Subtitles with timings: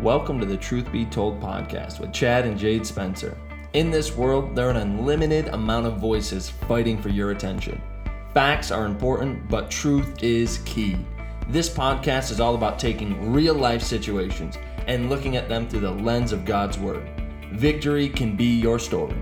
[0.00, 3.34] Welcome to the Truth Be Told podcast with Chad and Jade Spencer.
[3.72, 7.80] In this world, there are an unlimited amount of voices fighting for your attention.
[8.34, 10.98] Facts are important, but truth is key.
[11.48, 15.90] This podcast is all about taking real life situations and looking at them through the
[15.90, 17.08] lens of God's Word.
[17.52, 19.16] Victory can be your story.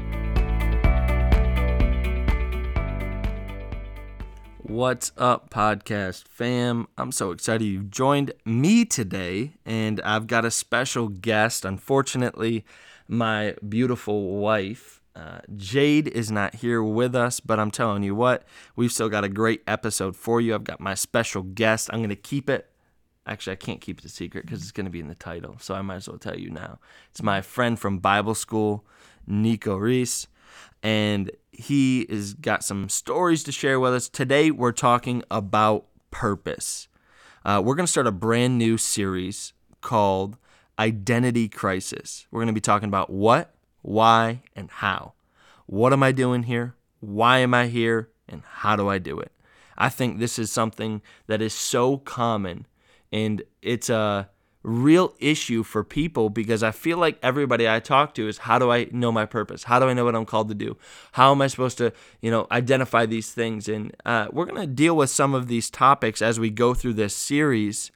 [4.75, 6.89] What's up, podcast fam?
[6.99, 11.65] I'm so excited you've joined me today, and I've got a special guest.
[11.65, 12.65] Unfortunately,
[13.07, 18.43] my beautiful wife, uh, Jade, is not here with us, but I'm telling you what,
[18.75, 20.57] we've still got a great episode for you.
[20.57, 21.89] I've got my special guest.
[21.93, 22.69] I'm going to keep it.
[23.29, 25.55] Actually, I can't keep it a secret because it's going to be in the title,
[25.61, 26.81] so I might as well tell you now.
[27.13, 28.85] It's my friend from Bible school,
[29.25, 30.27] Nico Reese
[30.83, 34.09] and he has got some stories to share with us.
[34.09, 36.89] Today, we're talking about purpose.
[37.45, 40.37] Uh, we're going to start a brand new series called
[40.79, 42.27] Identity Crisis.
[42.31, 45.15] We're going to be talking about what, why, and how.
[45.67, 46.75] What am I doing here?
[47.01, 48.11] Why am I here?
[48.29, 49.33] And how do I do it?
[49.77, 52.67] I think this is something that is so common
[53.13, 54.29] and it's a
[54.65, 58.73] real issue for people because I feel like everybody I talk to is how do
[58.73, 59.65] I know my purpose?
[59.65, 60.77] How do I know what I'm called to do?
[61.13, 63.69] How am I supposed to, you know, identify these things?
[63.69, 66.95] And uh, we're going to deal with some of these topics as we go through
[66.95, 67.93] this series.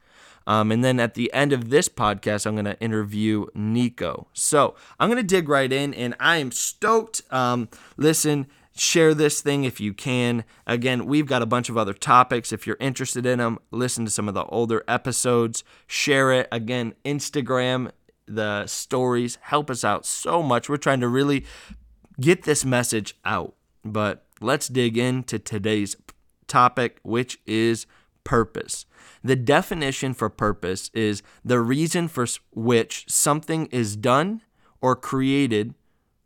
[0.47, 4.29] Um, and then at the end of this podcast, I'm going to interview Nico.
[4.33, 7.21] So I'm going to dig right in, and I am stoked.
[7.31, 8.47] Um, listen,
[8.79, 10.45] share this thing if you can.
[10.67, 12.53] Again, we've got a bunch of other topics.
[12.53, 16.49] If you're interested in them, listen to some of the older episodes, share it.
[16.53, 17.91] Again, Instagram,
[18.27, 20.69] the stories help us out so much.
[20.69, 21.45] We're trying to really
[22.21, 23.55] get this message out.
[23.85, 25.97] But let's dig into today's
[26.47, 27.87] topic, which is
[28.25, 28.87] purpose.
[29.25, 34.43] The definition for purpose is the reason for which something is done
[34.81, 35.75] or created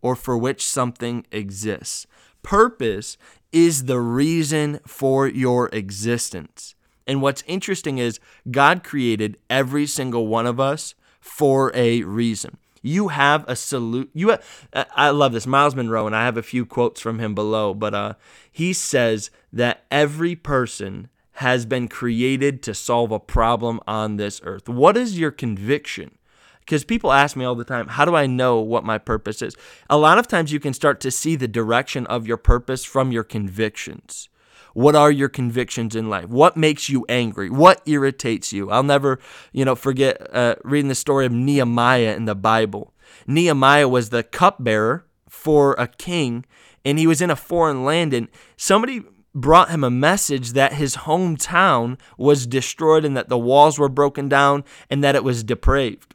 [0.02, 2.06] or for which something exists.
[2.42, 3.16] Purpose
[3.52, 6.74] is the reason for your existence.
[7.06, 8.20] And what's interesting is
[8.50, 12.56] God created every single one of us for a reason.
[12.82, 14.10] You have a salute.
[14.12, 17.34] You, have, I love this, Myles Munroe, and I have a few quotes from him
[17.34, 17.74] below.
[17.74, 18.14] But uh,
[18.50, 24.68] he says that every person has been created to solve a problem on this earth.
[24.68, 26.18] What is your conviction?
[26.64, 29.56] Because people ask me all the time, how do I know what my purpose is?
[29.90, 33.12] A lot of times you can start to see the direction of your purpose from
[33.12, 34.28] your convictions.
[34.74, 36.28] What are your convictions in life?
[36.28, 37.50] What makes you angry?
[37.50, 38.70] What irritates you?
[38.70, 39.18] I'll never,
[39.52, 42.94] you know, forget uh, reading the story of Nehemiah in the Bible.
[43.26, 46.46] Nehemiah was the cupbearer for a king,
[46.84, 49.02] and he was in a foreign land, and somebody
[49.34, 54.28] brought him a message that his hometown was destroyed and that the walls were broken
[54.28, 56.14] down and that it was depraved.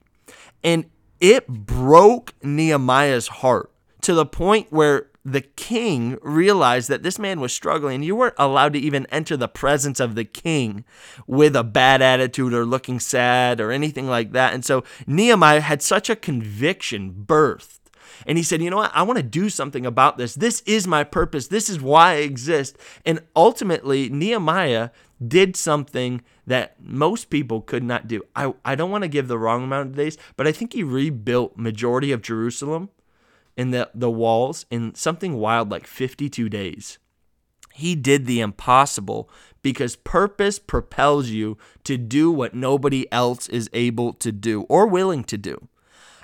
[0.63, 0.85] And
[1.19, 7.51] it broke Nehemiah's heart to the point where the king realized that this man was
[7.51, 8.01] struggling.
[8.01, 10.85] You weren't allowed to even enter the presence of the king
[11.27, 14.53] with a bad attitude or looking sad or anything like that.
[14.53, 17.79] And so Nehemiah had such a conviction birthed.
[18.25, 18.91] And he said, You know what?
[18.93, 20.35] I want to do something about this.
[20.35, 21.47] This is my purpose.
[21.47, 22.77] This is why I exist.
[23.05, 24.89] And ultimately, Nehemiah
[25.25, 28.23] did something that most people could not do.
[28.35, 30.81] I, I don't want to give the wrong amount of days, but I think he
[30.81, 32.89] rebuilt majority of Jerusalem
[33.57, 36.97] in the, the walls in something wild like 52 days.
[37.73, 39.29] He did the impossible
[39.61, 45.23] because purpose propels you to do what nobody else is able to do or willing
[45.25, 45.67] to do.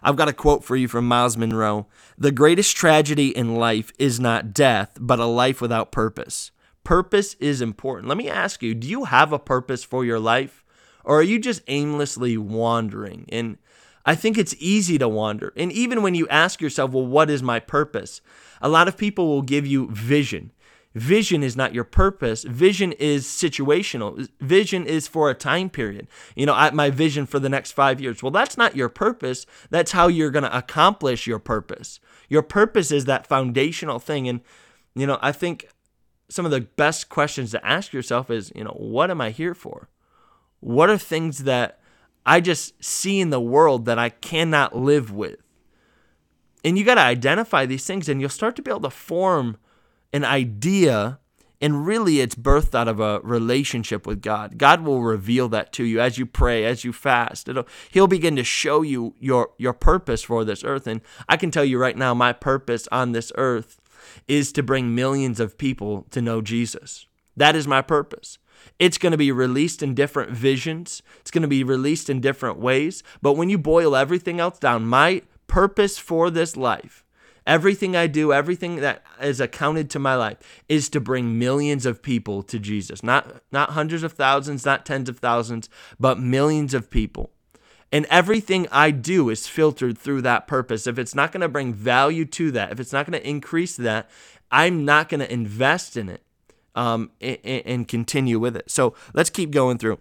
[0.01, 4.19] I've got a quote for you from Myles Munroe The greatest tragedy in life is
[4.19, 6.51] not death, but a life without purpose.
[6.83, 8.09] Purpose is important.
[8.09, 10.63] Let me ask you do you have a purpose for your life?
[11.03, 13.25] Or are you just aimlessly wandering?
[13.29, 13.57] And
[14.05, 15.53] I think it's easy to wander.
[15.55, 18.21] And even when you ask yourself, well, what is my purpose?
[18.61, 20.51] A lot of people will give you vision.
[20.93, 22.43] Vision is not your purpose.
[22.43, 24.29] Vision is situational.
[24.39, 26.07] Vision is for a time period.
[26.35, 28.21] You know, I, my vision for the next five years.
[28.21, 29.45] Well, that's not your purpose.
[29.69, 31.99] That's how you're going to accomplish your purpose.
[32.29, 34.27] Your purpose is that foundational thing.
[34.27, 34.41] And,
[34.93, 35.67] you know, I think
[36.29, 39.53] some of the best questions to ask yourself is, you know, what am I here
[39.53, 39.89] for?
[40.59, 41.79] What are things that
[42.25, 45.39] I just see in the world that I cannot live with?
[46.63, 49.57] And you got to identify these things and you'll start to be able to form
[50.13, 51.19] an idea
[51.63, 54.57] and really it's birthed out of a relationship with God.
[54.57, 57.47] God will reveal that to you as you pray, as you fast.
[57.47, 60.99] It'll, he'll begin to show you your your purpose for this earth and
[61.29, 63.79] I can tell you right now my purpose on this earth
[64.27, 67.05] is to bring millions of people to know Jesus.
[67.35, 68.37] That is my purpose.
[68.79, 71.01] It's going to be released in different visions.
[71.19, 73.03] It's going to be released in different ways.
[73.21, 77.03] But when you boil everything else down, my purpose for this life,
[77.45, 80.37] everything I do, everything that is accounted to my life
[80.69, 83.03] is to bring millions of people to Jesus.
[83.03, 85.69] Not not hundreds of thousands, not tens of thousands,
[85.99, 87.31] but millions of people.
[87.93, 90.87] And everything I do is filtered through that purpose.
[90.87, 93.77] If it's not going to bring value to that, if it's not going to increase
[93.77, 94.09] that,
[94.51, 96.23] I'm not going to invest in it
[96.73, 98.71] um, and, and continue with it.
[98.71, 99.99] So let's keep going through.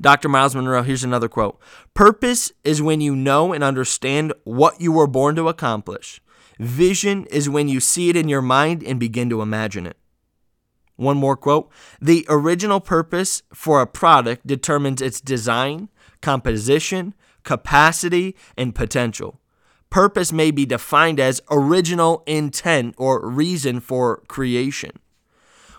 [0.00, 0.28] Dr.
[0.28, 1.58] Myles Munroe, here's another quote
[1.92, 6.20] Purpose is when you know and understand what you were born to accomplish.
[6.60, 9.96] Vision is when you see it in your mind and begin to imagine it.
[10.94, 15.88] One more quote The original purpose for a product determines its design,
[16.20, 19.40] composition, capacity, and potential.
[19.90, 24.92] Purpose may be defined as original intent or reason for creation.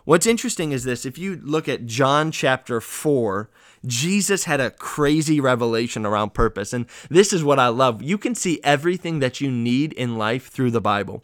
[0.05, 3.49] What's interesting is this if you look at John chapter 4,
[3.85, 6.71] Jesus had a crazy revelation around purpose.
[6.71, 8.01] And this is what I love.
[8.01, 11.23] You can see everything that you need in life through the Bible.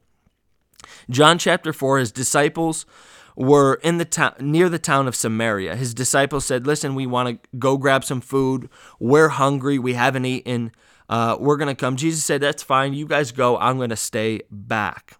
[1.09, 2.85] John chapter 4, his disciples
[3.35, 5.75] were in the town near the town of Samaria.
[5.75, 8.69] His disciples said, "Listen, we want to go grab some food.
[8.99, 9.79] We're hungry.
[9.79, 10.71] We haven't eaten.
[11.09, 12.93] Uh, we're gonna come." Jesus said, "That's fine.
[12.93, 13.57] You guys go.
[13.57, 15.17] I'm gonna stay back."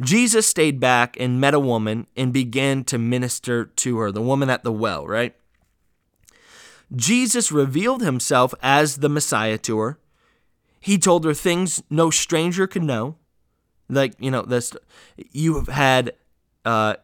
[0.00, 4.50] Jesus stayed back and met a woman and began to minister to her, the woman
[4.50, 5.34] at the well, right?
[6.94, 9.98] Jesus revealed himself as the Messiah to her.
[10.80, 13.16] He told her things no stranger could know.
[13.88, 14.72] Like, you know, this
[15.30, 16.12] you have had
[16.64, 16.94] uh,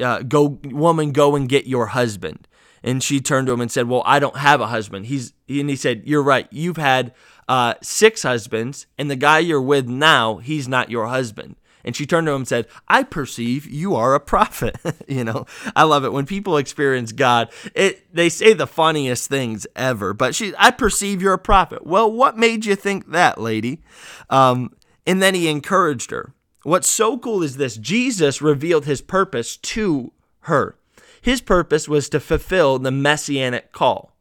[0.00, 2.48] uh go woman go and get your husband.
[2.82, 5.70] And she turned to him and said, "Well, I don't have a husband." He's and
[5.70, 6.46] he said, "You're right.
[6.50, 7.14] You've had
[7.48, 11.56] uh, six husbands, and the guy you're with now, he's not your husband.
[11.84, 14.76] And she turned to him and said, I perceive you are a prophet.
[15.08, 15.44] you know,
[15.76, 17.50] I love it when people experience God.
[17.74, 21.86] It they say the funniest things ever, but she I perceive you're a prophet.
[21.86, 23.82] Well, what made you think that, lady?
[24.30, 24.74] Um,
[25.06, 26.32] and then he encouraged her.
[26.64, 30.76] What's so cool is this Jesus revealed his purpose to her.
[31.20, 34.14] His purpose was to fulfill the messianic call.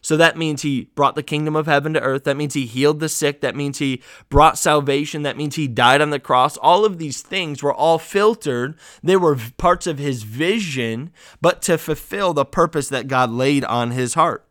[0.00, 2.24] So that means he brought the kingdom of heaven to earth.
[2.24, 3.40] That means he healed the sick.
[3.40, 5.22] That means he brought salvation.
[5.22, 6.56] That means he died on the cross.
[6.56, 8.78] All of these things were all filtered.
[9.02, 11.10] They were parts of his vision,
[11.40, 14.46] but to fulfill the purpose that God laid on his heart.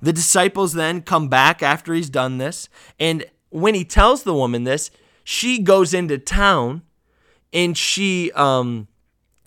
[0.00, 2.68] The disciples then come back after he's done this.
[2.98, 4.90] And when he tells the woman this,
[5.24, 6.82] she goes into town
[7.52, 8.88] and she um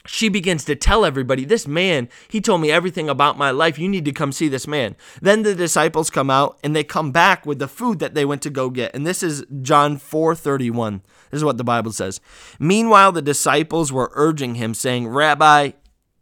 [0.08, 3.80] she begins to tell everybody, This man, he told me everything about my life.
[3.80, 4.96] You need to come see this man.
[5.22, 8.42] Then the disciples come out and they come back with the food that they went
[8.44, 8.94] to go get.
[8.96, 11.02] And this is John 4 31.
[11.32, 12.22] This is what the Bible says.
[12.60, 15.72] Meanwhile, the disciples were urging him, saying, Rabbi,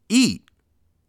[0.10, 0.44] eat.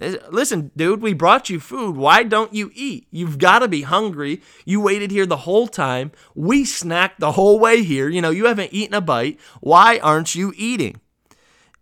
[0.01, 1.97] Listen, dude, we brought you food.
[1.97, 3.07] Why don't you eat?
[3.11, 4.43] You've got to be hungry.
[4.65, 6.11] You waited here the whole time.
[6.35, 8.09] We snacked the whole way here.
[8.09, 9.39] You know, you haven't eaten a bite.
[9.61, 11.01] Why aren't you eating?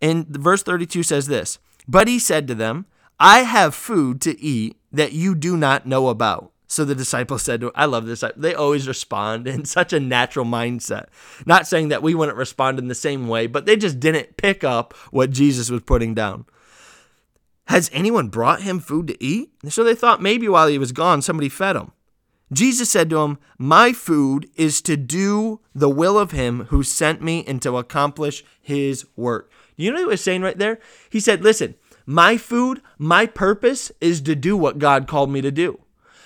[0.01, 1.57] And verse 32 says this
[1.87, 2.85] But he said to them,
[3.19, 6.51] I have food to eat that you do not know about.
[6.67, 8.23] So the disciples said to him, I love this.
[8.35, 11.05] They always respond in such a natural mindset.
[11.45, 14.63] Not saying that we wouldn't respond in the same way, but they just didn't pick
[14.63, 16.45] up what Jesus was putting down.
[17.67, 19.51] Has anyone brought him food to eat?
[19.69, 21.91] So they thought maybe while he was gone, somebody fed him.
[22.51, 27.21] Jesus said to him, My food is to do the will of him who sent
[27.21, 29.51] me and to accomplish his work.
[29.75, 30.79] You know what he was saying right there?
[31.09, 35.51] He said, Listen, my food, my purpose is to do what God called me to
[35.51, 35.79] do.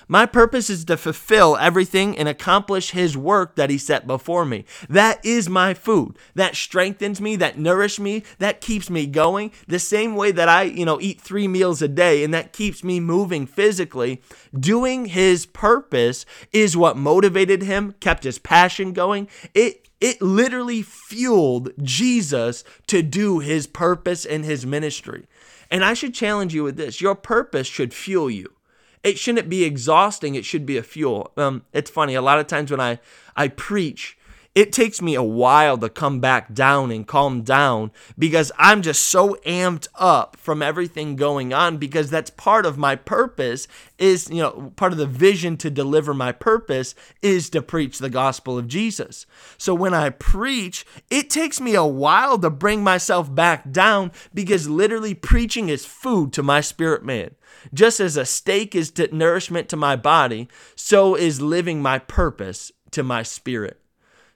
[0.08, 4.64] My purpose is to fulfill everything and accomplish His work that He set before me.
[4.88, 6.18] That is my food.
[6.34, 9.52] That strengthens me, that nourishes me, that keeps me going.
[9.66, 12.82] The same way that I, you know, eat three meals a day and that keeps
[12.82, 14.22] me moving physically.
[14.58, 19.28] Doing His purpose is what motivated Him, kept His passion going.
[19.54, 25.26] It it literally fueled Jesus to do his purpose and his ministry.
[25.70, 28.52] And I should challenge you with this your purpose should fuel you.
[29.02, 31.32] It shouldn't be exhausting, it should be a fuel.
[31.36, 32.98] Um, it's funny, a lot of times when I,
[33.36, 34.18] I preach,
[34.58, 39.04] it takes me a while to come back down and calm down because I'm just
[39.04, 44.42] so amped up from everything going on because that's part of my purpose is, you
[44.42, 48.66] know, part of the vision to deliver my purpose is to preach the gospel of
[48.66, 49.26] Jesus.
[49.58, 54.68] So when I preach, it takes me a while to bring myself back down because
[54.68, 57.30] literally preaching is food to my spirit man.
[57.72, 62.72] Just as a steak is to nourishment to my body, so is living my purpose
[62.92, 63.80] to my spirit.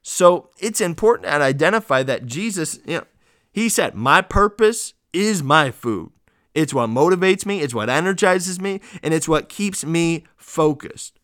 [0.03, 3.05] So it's important to identify that Jesus, you know,
[3.53, 6.11] he said, My purpose is my food.
[6.55, 11.19] It's what motivates me, it's what energizes me, and it's what keeps me focused.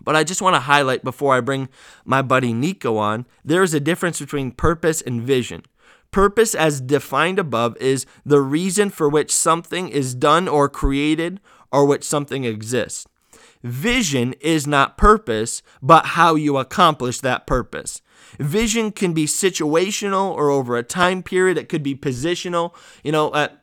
[0.00, 1.68] But I just want to highlight before I bring
[2.04, 5.62] my buddy Nico on, there is a difference between purpose and vision.
[6.16, 11.84] Purpose, as defined above, is the reason for which something is done or created or
[11.84, 13.06] which something exists.
[13.62, 18.00] Vision is not purpose, but how you accomplish that purpose.
[18.38, 21.58] Vision can be situational or over a time period.
[21.58, 22.74] It could be positional.
[23.04, 23.62] You know, at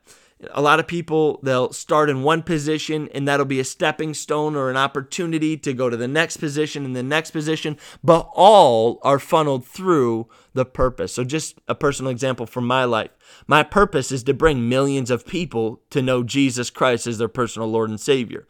[0.52, 4.56] a lot of people they'll start in one position and that'll be a stepping stone
[4.56, 9.00] or an opportunity to go to the next position and the next position but all
[9.04, 11.14] are funneled through the purpose.
[11.14, 13.12] So just a personal example from my life.
[13.48, 17.68] My purpose is to bring millions of people to know jesus christ as their personal
[17.68, 18.48] lord and savior.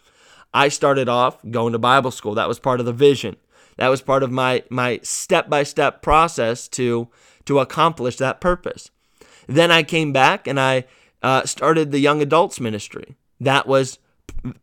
[0.54, 2.36] I started off going to bible school.
[2.36, 3.38] That was part of the vision.
[3.78, 7.10] That was part of my my step-by-step process to
[7.46, 8.92] to accomplish that purpose.
[9.48, 10.86] Then i came back and i
[11.24, 13.16] uh, started the young adults ministry.
[13.40, 14.00] That was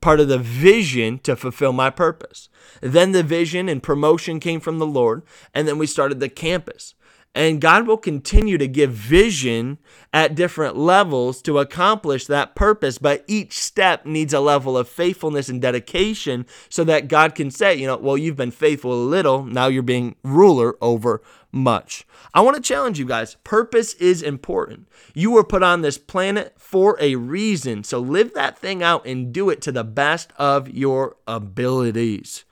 [0.00, 2.49] part of the vision to fulfill my purpose.
[2.81, 5.23] Then the vision and promotion came from the Lord,
[5.55, 6.95] and then we started the campus.
[7.33, 9.79] And God will continue to give vision
[10.12, 15.49] at different levels to accomplish that purpose, but each step needs a level of faithfulness
[15.49, 19.45] and dedication so that God can say, you know, well, you've been faithful a little,
[19.45, 22.07] now you're being ruler over much.
[22.33, 23.37] I want to challenge you guys.
[23.45, 24.88] Purpose is important.
[25.14, 29.33] You were put on this planet for a reason, so live that thing out and
[29.33, 32.45] do it to the best of your abilities.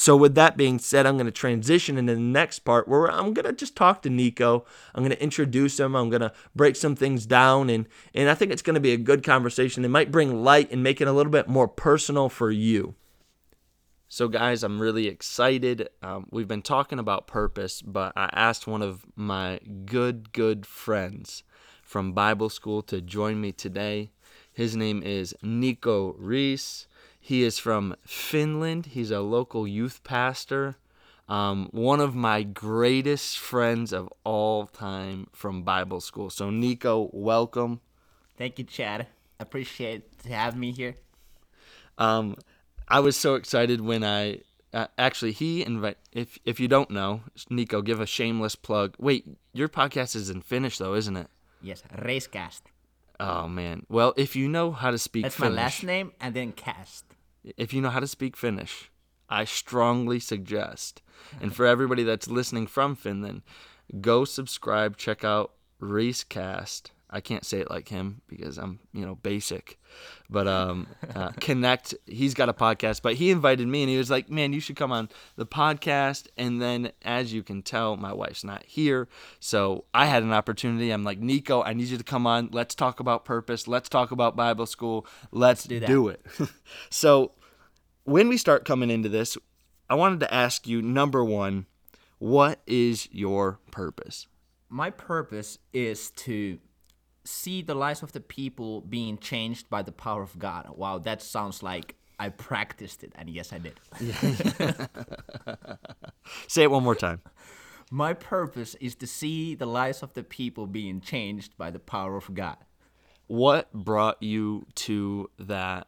[0.00, 3.34] So, with that being said, I'm going to transition into the next part where I'm
[3.34, 4.64] going to just talk to Nico.
[4.94, 5.94] I'm going to introduce him.
[5.94, 7.68] I'm going to break some things down.
[7.68, 9.84] And, and I think it's going to be a good conversation.
[9.84, 12.94] It might bring light and make it a little bit more personal for you.
[14.12, 15.88] So, guys, I'm really excited.
[16.02, 21.44] Um, we've been talking about purpose, but I asked one of my good, good friends
[21.84, 24.10] from Bible school to join me today.
[24.52, 26.88] His name is Nico Reese.
[27.20, 28.86] He is from Finland.
[28.86, 30.76] He's a local youth pastor.
[31.28, 36.30] Um, one of my greatest friends of all time from Bible school.
[36.30, 37.80] So, Nico, welcome.
[38.36, 39.06] Thank you, Chad.
[39.38, 40.96] Appreciate to have me here.
[41.96, 42.34] Um,
[42.90, 44.40] I was so excited when I
[44.72, 45.98] uh, actually he invite.
[46.12, 48.96] If if you don't know, Nico, give a shameless plug.
[48.98, 51.28] Wait, your podcast is in Finnish though, isn't it?
[51.62, 52.62] Yes, Racecast.
[53.18, 53.86] Oh man.
[53.88, 57.04] Well, if you know how to speak That's Finnish, my last name and then cast.
[57.56, 58.90] if you know how to speak Finnish,
[59.28, 61.02] I strongly suggest,
[61.40, 63.42] and for everybody that's listening from Finland,
[64.00, 66.90] go subscribe, check out Racecast.
[67.12, 69.78] I can't say it like him because I'm, you know, basic.
[70.28, 74.10] But um, uh, Connect, he's got a podcast, but he invited me and he was
[74.10, 76.28] like, man, you should come on the podcast.
[76.36, 79.08] And then, as you can tell, my wife's not here.
[79.40, 80.90] So I had an opportunity.
[80.90, 82.50] I'm like, Nico, I need you to come on.
[82.52, 83.66] Let's talk about purpose.
[83.66, 85.06] Let's talk about Bible school.
[85.32, 86.24] Let's, do do it.
[86.90, 87.32] so
[88.04, 89.36] when we start coming into this,
[89.88, 91.66] I wanted to ask you number one,
[92.18, 94.28] what is your purpose?
[94.68, 96.60] My purpose is to
[97.30, 100.68] see the lives of the people being changed by the power of God.
[100.76, 103.80] Wow, that sounds like I practiced it, and yes, I did.
[106.48, 107.20] Say it one more time.
[107.90, 112.16] My purpose is to see the lives of the people being changed by the power
[112.16, 112.56] of God.
[113.26, 115.86] What brought you to that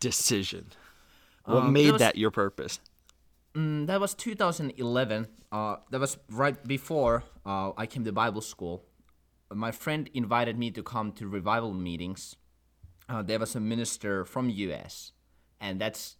[0.00, 0.66] decision?
[1.44, 2.80] What Um, made there was- that your purpose?
[3.54, 5.28] Mm, that was 2011.
[5.50, 8.84] Uh, that was right before uh, I came to Bible school.
[9.52, 12.36] My friend invited me to come to revival meetings.
[13.08, 15.12] Uh, there was a minister from U.S.
[15.60, 16.16] and that's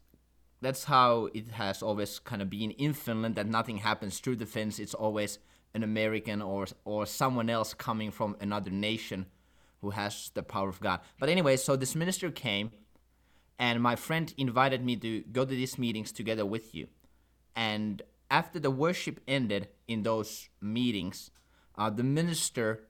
[0.60, 3.36] that's how it has always kind of been in Finland.
[3.36, 4.78] That nothing happens through the fence.
[4.78, 5.38] It's always
[5.74, 9.26] an American or or someone else coming from another nation
[9.80, 11.00] who has the power of God.
[11.20, 12.72] But anyway, so this minister came,
[13.58, 16.88] and my friend invited me to go to these meetings together with you.
[17.54, 21.30] And after the worship ended in those meetings,
[21.76, 22.87] uh, the minister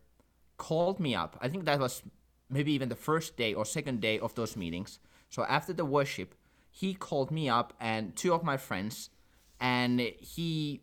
[0.59, 1.39] called me up.
[1.41, 2.03] I think that was
[2.51, 4.99] maybe even the first day or second day of those meetings.
[5.31, 6.35] So after the worship,
[6.71, 9.11] he called me up and two of my friends,
[9.61, 10.83] and he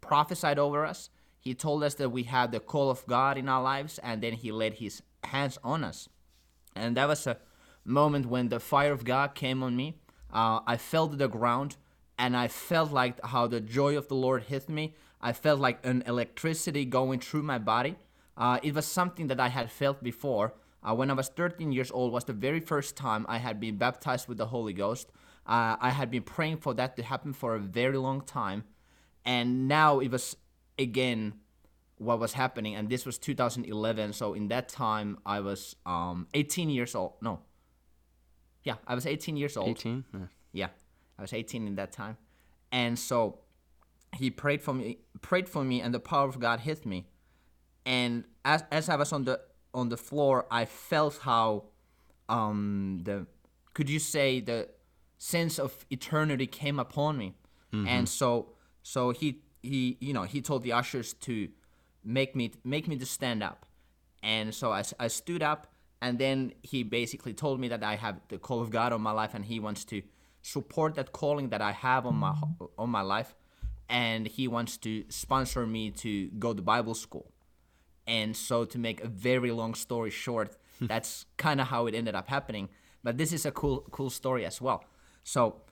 [0.00, 1.10] prophesied over us.
[1.38, 4.32] He told us that we had the call of God in our lives, and then
[4.32, 6.08] he laid his hands on us.
[6.74, 7.38] And that was a
[7.84, 9.98] moment when the fire of God came on me.
[10.32, 11.76] Uh, I fell to the ground
[12.18, 14.94] and I felt like how the joy of the Lord hit me.
[15.20, 17.96] I felt like an electricity going through my body.
[18.36, 20.54] Uh, it was something that I had felt before.
[20.82, 23.76] Uh, when I was 13 years old was the very first time I had been
[23.76, 25.10] baptized with the Holy Ghost.
[25.46, 28.64] Uh, I had been praying for that to happen for a very long time.
[29.24, 30.36] And now it was
[30.78, 31.34] again
[31.98, 34.12] what was happening, and this was 2011.
[34.12, 37.14] So in that time, I was um 18 years old.
[37.20, 37.40] No.
[38.62, 39.68] Yeah, I was 18 years old.
[39.68, 40.04] 18?
[40.12, 40.20] Yeah.
[40.52, 40.68] Yeah,
[41.18, 42.16] I was 18 in that time,
[42.72, 43.40] and so
[44.12, 47.06] he prayed for me, prayed for me, and the power of God hit me,
[47.86, 49.40] and as as I was on the
[49.72, 51.64] on the floor, I felt how
[52.28, 53.26] um the
[53.72, 54.68] could you say the
[55.16, 57.34] sense of eternity came upon me,
[57.88, 58.48] and so
[58.82, 61.48] so he he you know he told the ushers to
[62.04, 63.64] make me make me to stand up,
[64.22, 68.20] and so I, I stood up and then he basically told me that I have
[68.28, 70.02] the call of God on my life and he wants to
[70.42, 72.34] support that calling that I have on my
[72.78, 73.34] on my life.
[73.88, 77.32] And he wants to sponsor me to go to Bible school.
[78.06, 80.86] And so to make a very long story short, hmm.
[80.86, 82.68] that's kind of how it ended up happening.
[83.02, 84.84] But this is a cool cool story as well.
[85.22, 85.62] So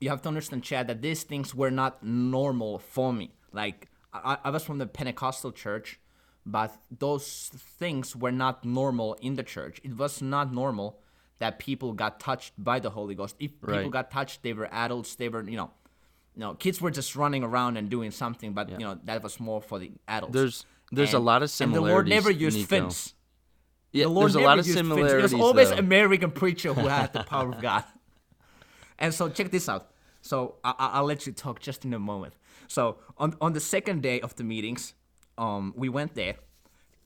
[0.00, 3.30] you have to understand, Chad, that these things were not normal for me.
[3.52, 6.00] Like I, I was from the Pentecostal church,
[6.44, 9.80] but those things were not normal in the church.
[9.82, 11.00] It was not normal
[11.38, 13.36] that people got touched by the Holy Ghost.
[13.38, 15.16] If people got touched, they were adults.
[15.16, 15.70] They were, you know,
[16.34, 19.38] you know, kids were just running around and doing something, but you know that was
[19.40, 20.34] more for the adults.
[20.34, 22.68] There's there's a lot of And the Lord never used Nico.
[22.68, 23.14] Finns.
[23.92, 24.76] Yeah, The Lord there's a lot of Finns.
[24.76, 25.32] similarities.
[25.32, 25.76] It was always though.
[25.76, 27.84] American preacher who had the power of God.
[28.98, 29.90] And so check this out.
[30.22, 32.34] So I, I- I'll let you talk just in a moment.
[32.68, 34.94] So on on the second day of the meetings,
[35.36, 36.36] um, we went there,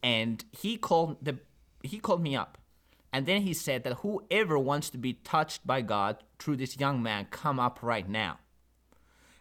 [0.03, 1.39] and he called the
[1.83, 2.59] he called me up,
[3.13, 7.03] and then he said that whoever wants to be touched by God through this young
[7.03, 8.39] man, come up right now.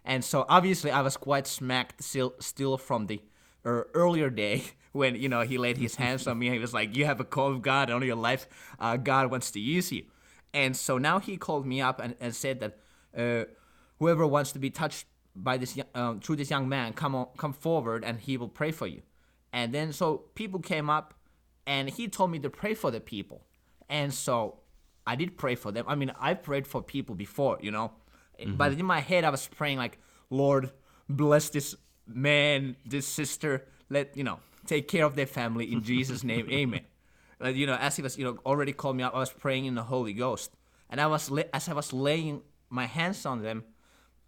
[0.04, 3.22] And so obviously I was quite smacked still, still from the
[3.68, 6.50] uh, earlier day when you know he laid his hands on me.
[6.50, 8.48] He was like, "You have a call of God on your life.
[8.80, 10.06] Uh, God wants to use you."
[10.54, 12.80] And so now he called me up and, and said that
[13.16, 13.46] uh,
[14.00, 15.06] whoever wants to be touched
[15.36, 18.72] by this um, through this young man, come on, come forward, and he will pray
[18.72, 19.02] for you.
[19.54, 21.14] And then so people came up,
[21.66, 23.44] and he told me to pray for the people.
[23.90, 24.60] And so
[25.06, 25.86] I did pray for them.
[25.88, 27.92] I mean, I prayed for people before, you know.
[28.58, 29.98] But in my head, I was praying like,
[30.30, 30.72] Lord,
[31.10, 31.76] bless this
[32.08, 33.66] man, this sister.
[33.90, 36.82] Let you know, take care of their family in Jesus' name, Amen.
[37.40, 39.66] Like, you know, as he was, you know, already called me up, I was praying
[39.66, 40.52] in the Holy Ghost,
[40.90, 43.64] and I was as I was laying my hands on them,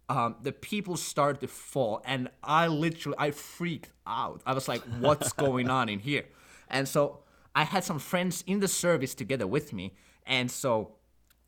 [0.08, 4.42] um, the people started to fall, and I literally I freaked out.
[4.46, 6.24] I was like, "What's going on in here?"
[6.68, 7.20] And so
[7.54, 9.94] I had some friends in the service together with me,
[10.26, 10.96] and so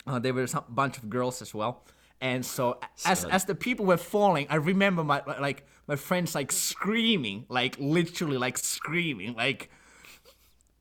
[0.06, 1.84] uh, there were a bunch of girls as well.
[2.20, 6.52] And so as as the people were falling, I remember my like my friends like
[6.52, 9.70] screaming, like literally like screaming, like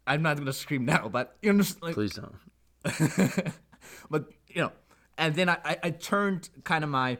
[0.06, 2.36] I'm not gonna scream now, but you know, like, Please don't.
[4.10, 4.72] but you know,
[5.18, 7.18] and then I, I, I turned kind of my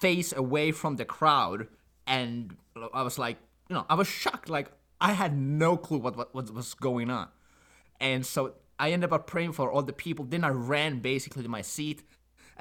[0.00, 1.68] face away from the crowd,
[2.06, 2.56] and
[2.92, 4.48] I was like, you know, I was shocked.
[4.48, 7.28] Like I had no clue what what, what was going on,
[8.00, 10.24] and so I ended up praying for all the people.
[10.24, 12.02] Then I ran basically to my seat,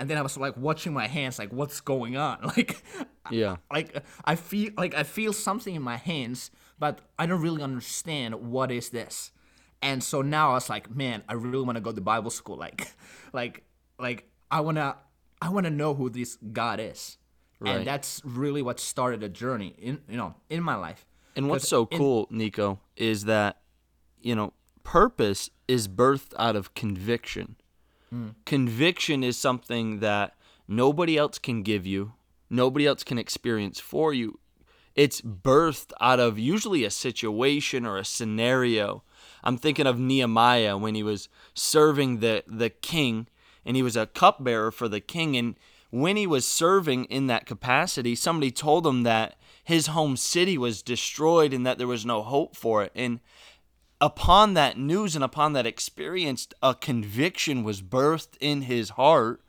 [0.02, 2.84] and then I was like watching my hands, like what's going on, like.
[3.30, 3.58] Yeah.
[3.72, 8.34] Like I feel like I feel something in my hands, but I don't really understand
[8.34, 9.32] what is this.
[9.84, 12.58] And so now I was like, man, I really want to go to Bible school.
[12.58, 12.92] Like,
[13.34, 13.64] like,
[14.00, 14.98] like I wanna,
[15.40, 17.18] I wanna know who this God is.
[17.60, 17.76] Right.
[17.76, 21.06] And that's really what started a journey in, you know, in my life.
[21.36, 23.62] And what's so in- cool, Nico, is that
[24.20, 27.56] you know purpose is birthed out of conviction.
[28.14, 28.36] Mm.
[28.46, 30.36] Conviction is something that
[30.68, 32.14] nobody else can give you,
[32.50, 34.40] nobody else can experience for you.
[34.96, 39.04] It's birthed out of usually a situation or a scenario.
[39.44, 43.28] I'm thinking of Nehemiah when he was serving the, the king
[43.66, 45.38] and he was a cupbearer for the king.
[45.38, 45.56] And
[45.92, 50.82] when he was serving in that capacity, somebody told him that his home city was
[50.82, 52.92] destroyed and that there was no hope for it.
[52.94, 53.20] And
[54.02, 59.42] upon that news and upon that experience, a conviction was birthed in his heart.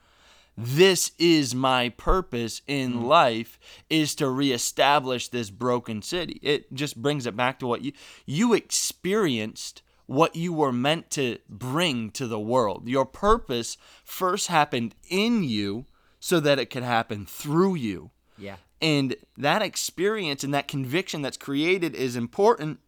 [0.57, 3.05] This is my purpose in hmm.
[3.05, 6.39] life is to reestablish this broken city.
[6.43, 7.93] It just brings it back to what you
[8.27, 12.87] you experienced what you were meant to bring to the world.
[12.87, 15.87] Your purpose first happened in you
[16.21, 18.11] so that it could happen through you.
[18.37, 18.57] Yeah.
[18.83, 22.81] And that experience and that conviction that's created is important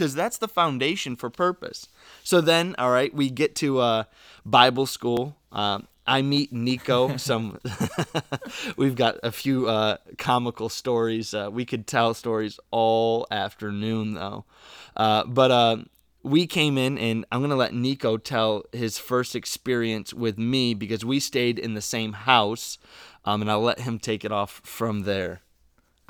[0.00, 1.86] because that's the foundation for purpose.
[2.24, 4.04] So then, all right, we get to uh,
[4.46, 5.36] Bible school.
[5.52, 7.14] Um, I meet Nico.
[7.18, 7.60] Some
[8.78, 11.34] we've got a few uh, comical stories.
[11.34, 14.46] Uh, we could tell stories all afternoon though,
[14.96, 15.76] uh, but uh,
[16.22, 21.04] we came in, and I'm gonna let Nico tell his first experience with me because
[21.04, 22.78] we stayed in the same house,
[23.26, 25.42] um, and I'll let him take it off from there.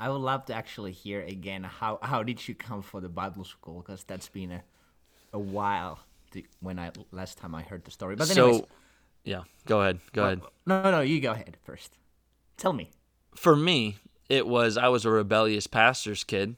[0.01, 3.43] I would love to actually hear again how how did you come for the Bible
[3.43, 4.63] school because that's been a
[5.31, 5.99] a while
[6.31, 8.15] to, when I last time I heard the story.
[8.15, 8.67] But anyways, So,
[9.23, 9.99] yeah, go ahead.
[10.11, 10.41] Go ahead.
[10.65, 11.97] no, no, no, you go ahead first.
[12.57, 12.89] Tell me.
[13.35, 16.55] For me, it was I was a rebellious pastor's kid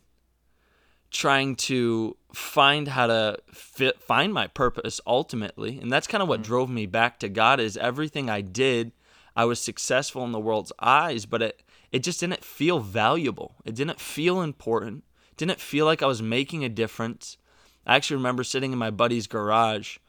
[1.12, 5.79] trying to find how to fit, find my purpose ultimately.
[5.79, 6.45] And that's kind of what mm.
[6.45, 8.93] drove me back to God is everything I did,
[9.36, 11.62] I was successful in the world's eyes, but it
[11.93, 13.56] it just didn't feel valuable.
[13.63, 15.03] It didn't feel important.
[15.32, 17.38] It didn't feel like I was making a difference.
[17.86, 19.99] I actually remember sitting in my buddy's garage,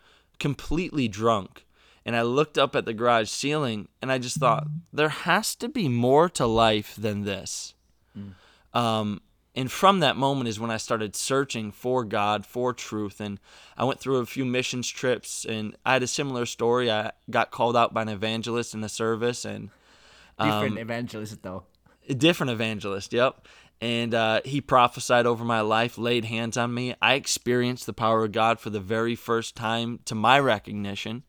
[0.40, 1.66] completely drunk,
[2.06, 5.68] and I looked up at the garage ceiling and I just thought, there has to
[5.68, 7.74] be more to life than this.
[8.72, 9.20] Um,
[9.54, 13.20] and from that moment is when I started searching for God, for truth.
[13.20, 13.38] And
[13.76, 16.90] I went through a few missions trips, and I had a similar story.
[16.90, 19.70] I got called out by an evangelist in the service, and
[20.38, 21.64] Different evangelist though.
[22.08, 23.46] A different evangelist, yep.
[23.80, 26.94] And uh, he prophesied over my life, laid hands on me.
[27.02, 31.24] I experienced the power of God for the very first time to my recognition.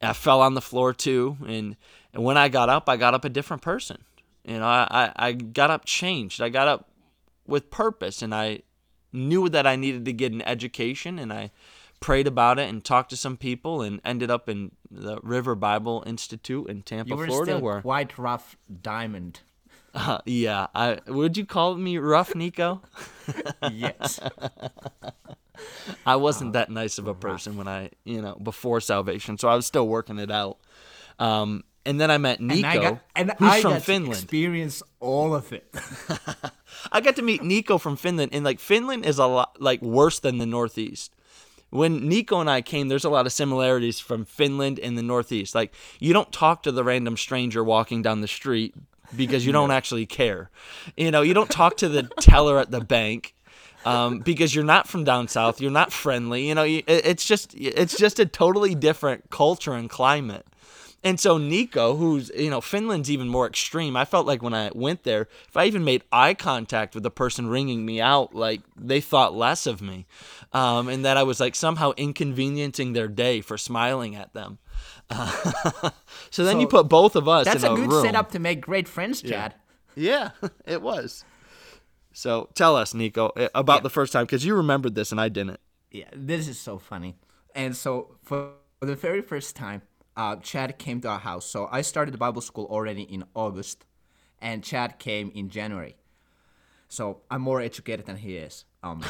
[0.00, 1.76] I fell on the floor too, and,
[2.12, 4.04] and when I got up, I got up a different person.
[4.44, 6.40] You know, I, I, I got up changed.
[6.40, 6.88] I got up
[7.46, 8.62] with purpose, and I
[9.12, 11.50] knew that I needed to get an education, and I
[12.00, 16.02] prayed about it and talked to some people, and ended up in the River Bible
[16.06, 19.40] Institute in Tampa, You were Florida, still where quite rough diamond.
[19.94, 22.82] Uh, yeah, I would you call me rough, Nico?
[23.70, 24.20] yes.
[26.06, 29.54] I wasn't that nice of a person when I, you know, before salvation, so I
[29.54, 30.58] was still working it out.
[31.18, 34.14] Um, and then I met Nico, and I got, and who's I from Finland.
[34.14, 35.68] experience all of it.
[36.92, 40.18] I got to meet Nico from Finland, and like Finland is a lot like worse
[40.18, 41.14] than the Northeast.
[41.70, 45.54] When Nico and I came, there's a lot of similarities from Finland and the Northeast.
[45.54, 48.74] Like you don't talk to the random stranger walking down the street
[49.16, 50.50] because you don't actually care.
[50.96, 53.34] You know, you don't talk to the teller at the bank
[53.84, 55.60] um, because you're not from down south.
[55.60, 56.46] You're not friendly.
[56.48, 60.46] You know, you, it- it's just it's just a totally different culture and climate.
[61.04, 63.96] And so Nico, who's you know Finland's even more extreme.
[63.96, 67.10] I felt like when I went there, if I even made eye contact with the
[67.10, 70.06] person ringing me out, like they thought less of me,
[70.52, 74.58] um, and that I was like somehow inconveniencing their day for smiling at them.
[76.30, 78.04] so then you put both of us That's in a a good room.
[78.04, 79.54] setup to make great friends, Chad.
[79.94, 80.30] Yeah,
[80.66, 81.24] it was.
[82.12, 85.28] So tell us, Nico, eh, about the first time because you remembered this and I
[85.28, 85.60] didn't.
[85.90, 87.16] Yeah, this is so funny.
[87.54, 89.82] And so for the very first time,
[90.16, 91.46] uh, Chad came to our house.
[91.46, 93.84] So I started Bible school already in August,
[94.40, 95.96] and Chad came in January.
[96.88, 98.64] So I'm more educated than he is.
[98.82, 99.02] Um,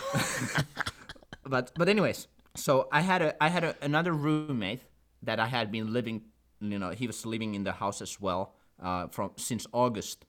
[1.45, 4.83] but but anyways, so I had a I had a, another roommate
[5.23, 6.23] that I had been living.
[6.61, 10.25] You know, he was living in the house as well uh, from since August,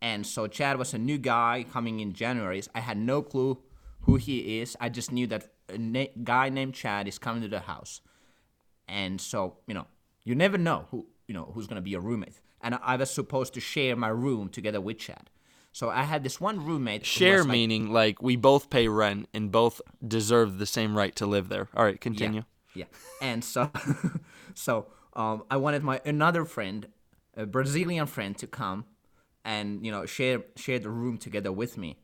[0.00, 2.62] and so Chad was a new guy coming in January.
[2.74, 3.58] I had no clue
[4.02, 4.76] who he is.
[4.80, 8.00] I just knew that a na- guy named Chad is coming to the house,
[8.88, 9.86] and so you know,
[10.24, 12.40] you never know who you know who's gonna be your roommate.
[12.64, 15.30] And I, was supposed to share my room together with Chad.
[15.72, 17.04] So I had this one roommate.
[17.04, 21.14] Share was, like, meaning like we both pay rent and both deserve the same right
[21.16, 21.68] to live there.
[21.74, 22.44] All right, continue.
[22.74, 22.86] Yeah.
[23.20, 23.70] And so,
[24.54, 26.88] so um, I wanted my another friend,
[27.36, 28.84] a Brazilian friend, to come
[29.44, 31.98] and you know share share the room together with me.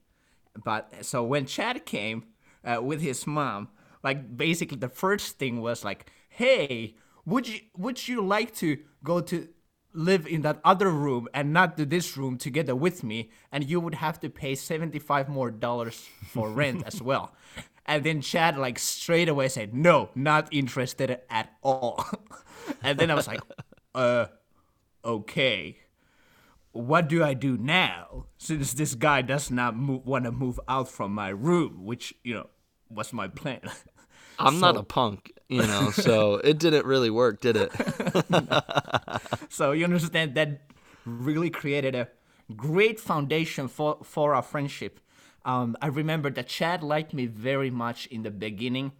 [0.62, 2.24] But so when Chad came
[2.64, 3.68] uh, with his mom,
[4.02, 9.20] like basically the first thing was like, "Hey, would you would you like to go
[9.20, 9.48] to
[9.94, 13.80] live in that other room and not to this room together with me and you
[13.80, 17.34] would have to pay 75 more dollars for rent as well
[17.88, 22.04] and then chad like straight away said no not interested at all
[22.82, 23.40] and then i was like
[23.94, 24.26] uh
[25.04, 25.78] okay
[26.70, 30.88] what do i do now since this guy does not move, want to move out
[30.88, 32.48] from my room which you know
[32.88, 33.60] was my plan
[34.40, 37.72] I'm not a punk, you know, so it didn't really work, did it?
[39.48, 40.60] So you understand that
[41.04, 42.08] really created a
[42.54, 45.00] great foundation for for our friendship.
[45.48, 48.92] Um, I remember that Chad liked me very much in the beginning.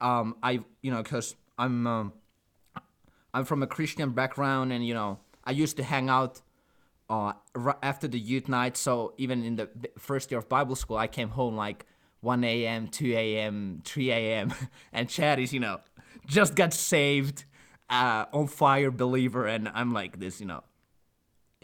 [0.00, 2.12] Um, I you know because I'm um,
[3.34, 6.42] I'm from a Christian background and you know I used to hang out
[7.10, 7.32] uh,
[7.82, 8.76] after the youth night.
[8.76, 11.86] So even in the first year of Bible school, I came home like
[12.20, 14.54] 1 a.m., 2 a.m., 3 a.m.
[14.92, 15.80] and Chad is you know
[16.24, 17.46] just got saved,
[17.90, 20.62] uh, on fire believer, and I'm like this you know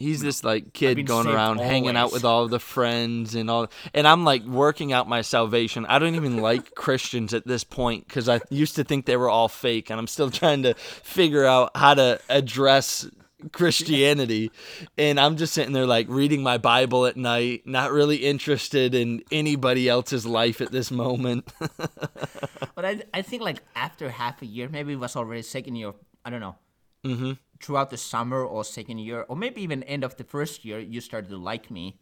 [0.03, 4.07] He's this like kid going around hanging out with all the friends and all, and
[4.07, 5.87] I'm like working out my salvation.
[5.87, 9.31] I don't even like Christians at this point because I used to think they were
[9.31, 13.09] all fake, and I'm still trying to figure out how to address
[13.51, 14.51] Christianity.
[14.97, 19.23] And I'm just sitting there like reading my Bible at night, not really interested in
[19.33, 21.53] anybody else's life at this moment.
[21.59, 25.93] but I, I think like after half a year, maybe it was already second year.
[26.25, 26.57] I don't know.
[27.05, 27.33] Mm-hmm.
[27.61, 31.01] Throughout the summer or second year, or maybe even end of the first year, you
[31.01, 32.01] started to like me,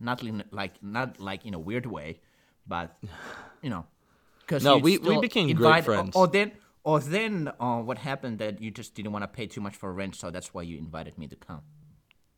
[0.00, 2.20] not in, like not like in a weird way,
[2.66, 2.96] but
[3.62, 3.86] you know,
[4.40, 6.16] because no, we, we became invite, great friends.
[6.16, 9.46] Or, or then or then uh, what happened that you just didn't want to pay
[9.46, 11.62] too much for rent, so that's why you invited me to come.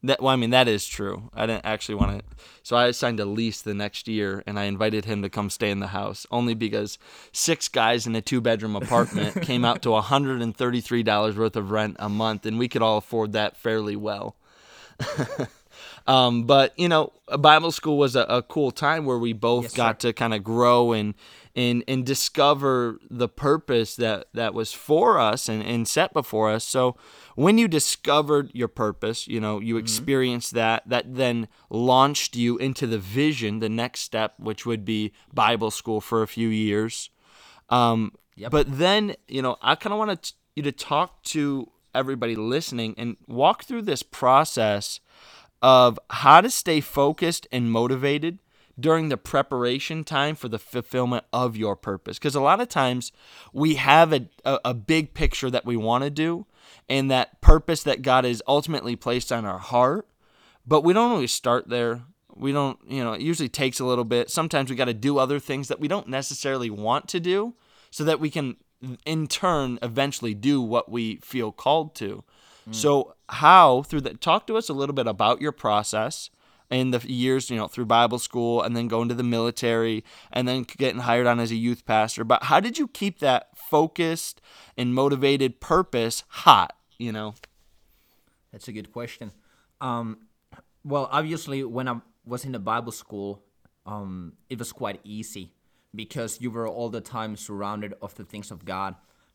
[0.03, 1.29] That well, I mean that is true.
[1.35, 4.65] I didn't actually want to, so I signed a lease the next year, and I
[4.65, 6.99] invited him to come stay in the house only because
[7.33, 11.73] six guys in a two-bedroom apartment came out to hundred and thirty-three dollars worth of
[11.73, 14.37] rent a month, and we could all afford that fairly well.
[16.07, 19.75] um, but you know, Bible school was a, a cool time where we both yes,
[19.75, 20.11] got sir.
[20.11, 21.15] to kind of grow and
[21.59, 26.63] and and discover the purpose that that was for us and, and set before us
[26.63, 26.97] so
[27.35, 29.83] when you discovered your purpose you know you mm-hmm.
[29.83, 35.13] experienced that that then launched you into the vision the next step which would be
[35.35, 37.11] bible school for a few years
[37.71, 38.53] um, yep.
[38.53, 43.17] but then you know i kind of want you to talk to everybody listening and
[43.27, 45.01] walk through this process
[45.61, 48.39] of how to stay focused and motivated
[48.79, 52.19] during the preparation time for the fulfillment of your purpose.
[52.19, 53.13] Because a lot of times
[53.53, 56.47] we have a, a, a big picture that we want to do
[56.89, 60.09] and that purpose that God has ultimately placed on our heart,
[60.67, 62.03] but we don't always start there.
[62.35, 64.31] We don't, you know, it usually takes a little bit.
[64.31, 67.55] Sometimes we got to do other things that we don't necessarily want to do
[67.91, 68.57] so that we can,
[69.05, 72.23] in turn, eventually do what we feel called to.
[72.69, 72.75] Mm.
[72.75, 76.31] So, how, through that, talk to us a little bit about your process
[76.71, 80.47] in the years, you know, through Bible school and then going to the military and
[80.47, 82.25] then getting hired on as a youth pastor.
[82.25, 84.41] But how did you keep that focused
[84.77, 87.35] and motivated purpose hot, you know?
[88.53, 89.33] That's a good question.
[89.81, 90.19] Um,
[90.85, 93.43] well, obviously, when I was in the Bible school,
[93.87, 95.53] um, it was quite easy
[95.95, 98.95] because you were all the time surrounded of the things of God.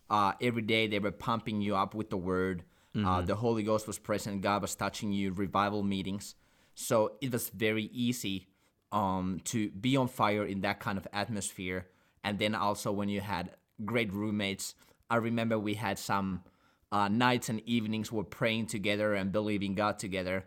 [0.10, 2.64] Uh, every day they were pumping you up with the word.
[2.96, 3.08] Uh, mm-hmm.
[3.08, 4.42] Uh, the Holy Ghost was present.
[4.42, 5.32] God was touching you.
[5.32, 6.36] Revival meetings.
[6.76, 8.48] So it was very easy
[8.92, 11.88] um, to be on fire in that kind of atmosphere.
[12.24, 13.52] And then also when you had
[13.84, 14.76] great roommates,
[15.10, 16.44] I remember we had some
[16.92, 20.46] uh, nights and evenings were praying together and believing God together.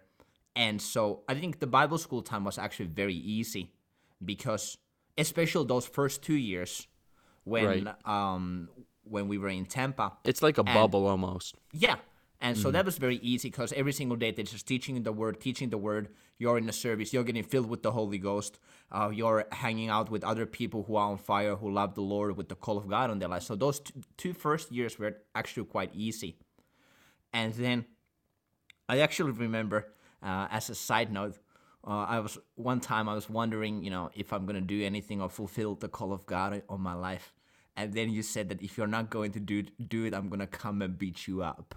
[0.54, 3.72] And so I think the Bible school time was actually very easy
[4.24, 4.78] because,
[5.18, 6.86] especially those first two years,
[7.44, 8.06] when right.
[8.06, 8.68] um,
[9.04, 11.56] when we were in Tampa, it's like a and, bubble almost.
[11.72, 11.96] Yeah,
[12.40, 12.72] and so mm-hmm.
[12.72, 15.78] that was very easy because every single day they're just teaching the word, teaching the
[15.78, 16.08] word.
[16.38, 18.58] You're in the service, you're getting filled with the Holy Ghost.
[18.92, 22.36] Uh, you're hanging out with other people who are on fire, who love the Lord
[22.36, 23.42] with the call of God on their life.
[23.42, 26.36] So those two, two first years were actually quite easy.
[27.32, 27.86] And then
[28.88, 29.88] I actually remember,
[30.22, 31.38] uh, as a side note,
[31.86, 35.22] uh, I was one time I was wondering, you know, if I'm gonna do anything
[35.22, 37.32] or fulfill the call of God on my life.
[37.76, 40.46] And then you said that if you're not going to do do it, I'm gonna
[40.46, 41.74] come and beat you up.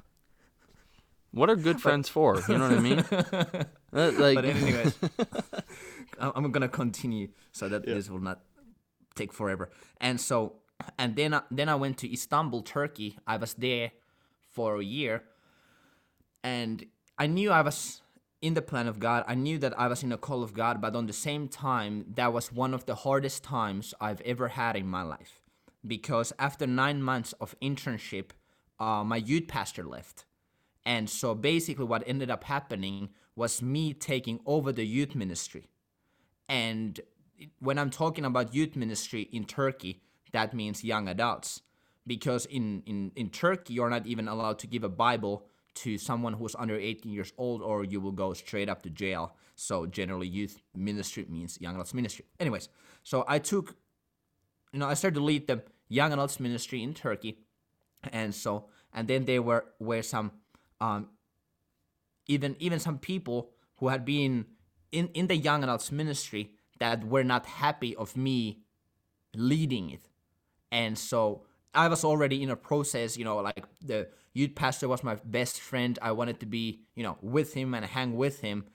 [1.31, 2.41] What are good friends for?
[2.47, 3.05] You know what I mean?
[3.91, 4.95] Uh, like, but anyways,
[6.19, 7.95] I'm gonna continue so that yeah.
[7.95, 8.41] this will not
[9.15, 9.71] take forever.
[9.99, 10.57] And so,
[10.99, 13.17] and then I, then I went to Istanbul, Turkey.
[13.25, 13.91] I was there
[14.47, 15.23] for a year,
[16.43, 16.85] and
[17.17, 18.03] I knew I was
[18.43, 19.23] in the plan of God.
[19.27, 22.05] I knew that I was in a call of God, but on the same time,
[22.13, 25.41] that was one of the hardest times I've ever had in my life,
[25.83, 28.33] because after nine months of internship,
[28.79, 30.25] uh, my youth pastor left
[30.85, 35.69] and so basically, what ended up happening was me taking over the youth ministry.
[36.47, 36.99] And
[37.59, 41.61] when I'm talking about youth ministry in Turkey, that means young adults.
[42.07, 46.33] Because in, in, in Turkey, you're not even allowed to give a Bible to someone
[46.33, 49.35] who's under 18 years old, or you will go straight up to jail.
[49.55, 52.25] So, generally, youth ministry means young adults ministry.
[52.39, 52.69] Anyways,
[53.03, 53.75] so I took,
[54.73, 57.39] you know, I started to lead the young adults ministry in Turkey.
[58.11, 60.31] And so, and then there were, were some
[60.81, 61.09] um,
[62.27, 64.45] even even some people who had been
[64.91, 68.59] in, in the young adults ministry that were not happy of me
[69.35, 70.07] leading it.
[70.71, 75.03] And so I was already in a process, you know, like the youth pastor was
[75.03, 75.97] my best friend.
[76.01, 78.65] I wanted to be, you know, with him and hang with him.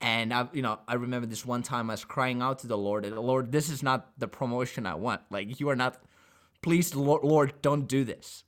[0.00, 2.76] And I, you know, I remember this one time I was crying out to the
[2.76, 5.22] Lord, Lord, this is not the promotion I want.
[5.30, 6.02] Like you are not,
[6.62, 8.44] please, Lord, Lord don't do this.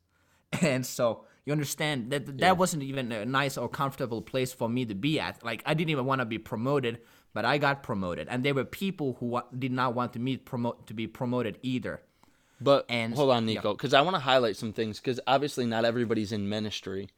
[0.63, 2.53] And so you understand that that yeah.
[2.53, 5.43] wasn't even a nice or comfortable place for me to be at.
[5.45, 6.99] Like I didn't even want to be promoted,
[7.33, 10.87] but I got promoted, and there were people who did not want to me promote
[10.89, 12.03] to be promoted either.
[12.61, 14.01] But and hold on, Nico, because yeah.
[14.01, 17.09] I want to highlight some things because obviously not everybody's in ministry.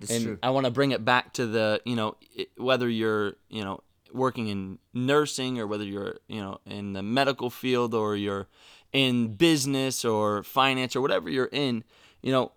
[0.00, 0.38] It's and true.
[0.42, 2.16] I want to bring it back to the, you know,
[2.56, 3.80] whether you're, you know,
[4.12, 8.46] working in nursing or whether you're, you know, in the medical field or you're
[8.92, 11.84] in business or finance or whatever you're in,
[12.22, 12.52] you know,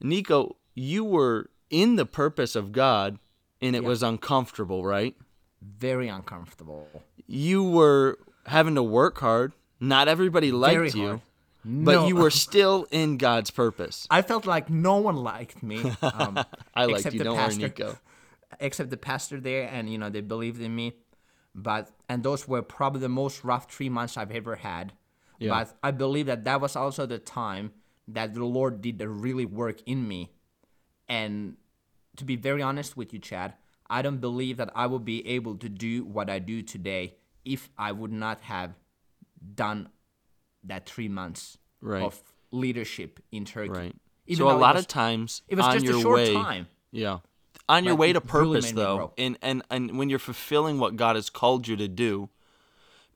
[0.00, 3.18] Nico, you were in the purpose of God
[3.60, 5.14] and it was uncomfortable, right?
[5.62, 6.88] Very uncomfortable.
[7.26, 9.52] You were having to work hard.
[9.80, 11.20] Not everybody liked you, hard.
[11.64, 14.06] but you were still in God's purpose.
[14.10, 15.78] I felt like no one liked me.
[16.02, 16.38] Um,
[16.74, 17.18] I liked except you.
[17.18, 17.60] the Don't worry, pastor.
[17.62, 17.98] Nico.
[18.60, 20.92] except the pastor there and you know they believed in me
[21.56, 24.92] but and those were probably the most rough three months i've ever had
[25.40, 25.50] Yeah.
[25.50, 27.72] but i believe that that was also the time
[28.06, 30.30] that the lord did the really work in me
[31.08, 31.56] and
[32.16, 33.54] to be very honest with you chad
[33.90, 37.14] i don't believe that i would be able to do what i do today
[37.44, 38.74] if i would not have
[39.54, 39.88] done
[40.62, 42.02] that three months Right.
[42.02, 43.96] of leadership in turkey Right.
[44.26, 47.18] Even so a lot was- of times it was just a short way, time yeah,
[47.68, 50.96] on your way to it really purpose though, and and and when you're fulfilling what
[50.96, 52.30] God has called you to do,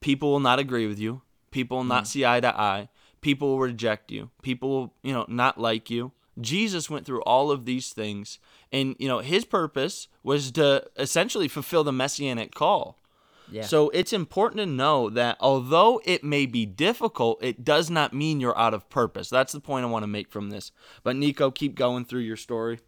[0.01, 1.23] people will not agree with you.
[1.51, 2.07] People will not Mm.
[2.09, 2.89] see eye to eye.
[3.23, 4.31] People will reject you.
[4.43, 6.13] People will, you know, not like you.
[6.41, 8.39] Jesus went through all of these things,
[8.73, 12.99] and you know his purpose was to essentially fulfill the messianic call.
[13.51, 18.13] yeah So it's important to know that although it may be difficult, it does not
[18.13, 19.29] mean you're out of purpose.
[19.31, 20.73] That's the point I want to make from this.
[21.03, 22.81] But Nico, keep going through your story.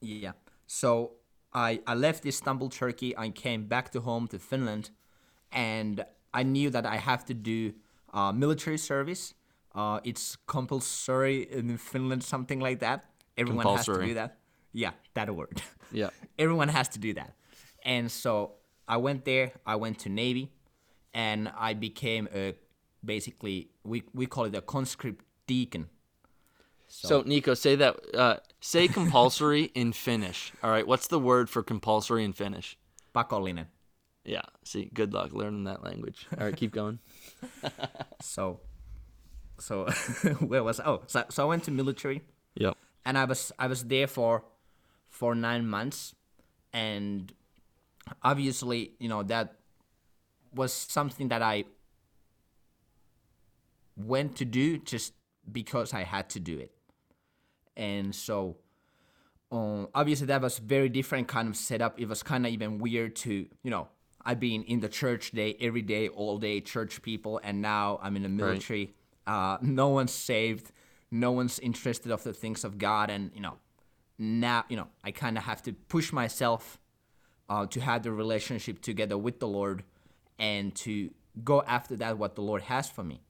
[0.00, 0.32] Yeah.
[0.66, 1.12] So
[1.52, 3.16] I I left Istanbul, Turkey.
[3.16, 4.90] I came back to home to Finland,
[5.52, 7.72] and I knew that I have to do
[8.12, 9.34] uh, military service.
[9.76, 13.04] Uh, it's compulsory in Finland, something like that.
[13.36, 14.38] Everyone has to do that.
[14.72, 15.62] Yeah, that word.
[15.92, 16.10] Yeah.
[16.38, 17.34] Everyone has to do that.
[17.84, 18.54] And so
[18.88, 19.52] I went there.
[19.64, 20.50] I went to Navy,
[21.14, 22.54] and I became a
[23.04, 25.88] basically we we call it a conscript deacon.
[26.88, 27.96] So, Nico, say that.
[28.14, 30.52] Uh, say compulsory in Finnish.
[30.62, 30.86] All right.
[30.86, 32.76] What's the word for compulsory in Finnish?
[33.14, 33.66] Pakollinen.
[34.24, 34.42] Yeah.
[34.64, 36.26] See, good luck learning that language.
[36.36, 36.98] All right, keep going.
[38.20, 38.60] So,
[39.58, 39.86] so
[40.40, 40.84] where was I?
[40.86, 41.02] oh?
[41.06, 42.22] So, so I went to military,
[42.54, 42.72] Yeah.
[43.04, 44.44] and I was I was there for
[45.08, 46.14] for nine months,
[46.72, 47.32] and
[48.22, 49.56] obviously, you know that
[50.54, 51.64] was something that I
[53.96, 55.12] went to do just
[55.50, 56.72] because I had to do it,
[57.76, 58.58] and so.
[59.52, 62.00] Um, obviously, that was very different kind of setup.
[62.00, 63.86] It was kind of even weird to, you know,
[64.24, 68.16] I've been in the church day every day, all day, church people, and now I'm
[68.16, 68.96] in the military.
[69.26, 70.70] Uh, no one's saved,
[71.10, 73.58] no one's interested of the things of God, and you know,
[74.18, 76.78] now you know I kind of have to push myself
[77.48, 79.82] uh, to have the relationship together with the Lord,
[80.38, 81.10] and to
[81.44, 83.20] go after that what the Lord has for me.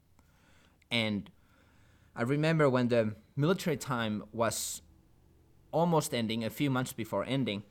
[0.90, 1.30] And
[2.14, 4.82] I remember when the military time was
[5.72, 7.62] almost ending, a few months before ending,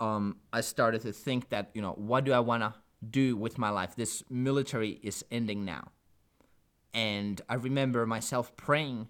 [0.00, 2.74] um, I started to think that, you know, what do I want to
[3.08, 3.94] do with my life?
[3.94, 5.92] This military is ending now.
[6.94, 9.08] And I remember myself praying,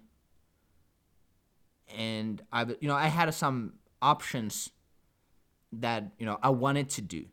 [1.95, 4.71] and I, you know, I had some options
[5.71, 7.25] that you know I wanted to do.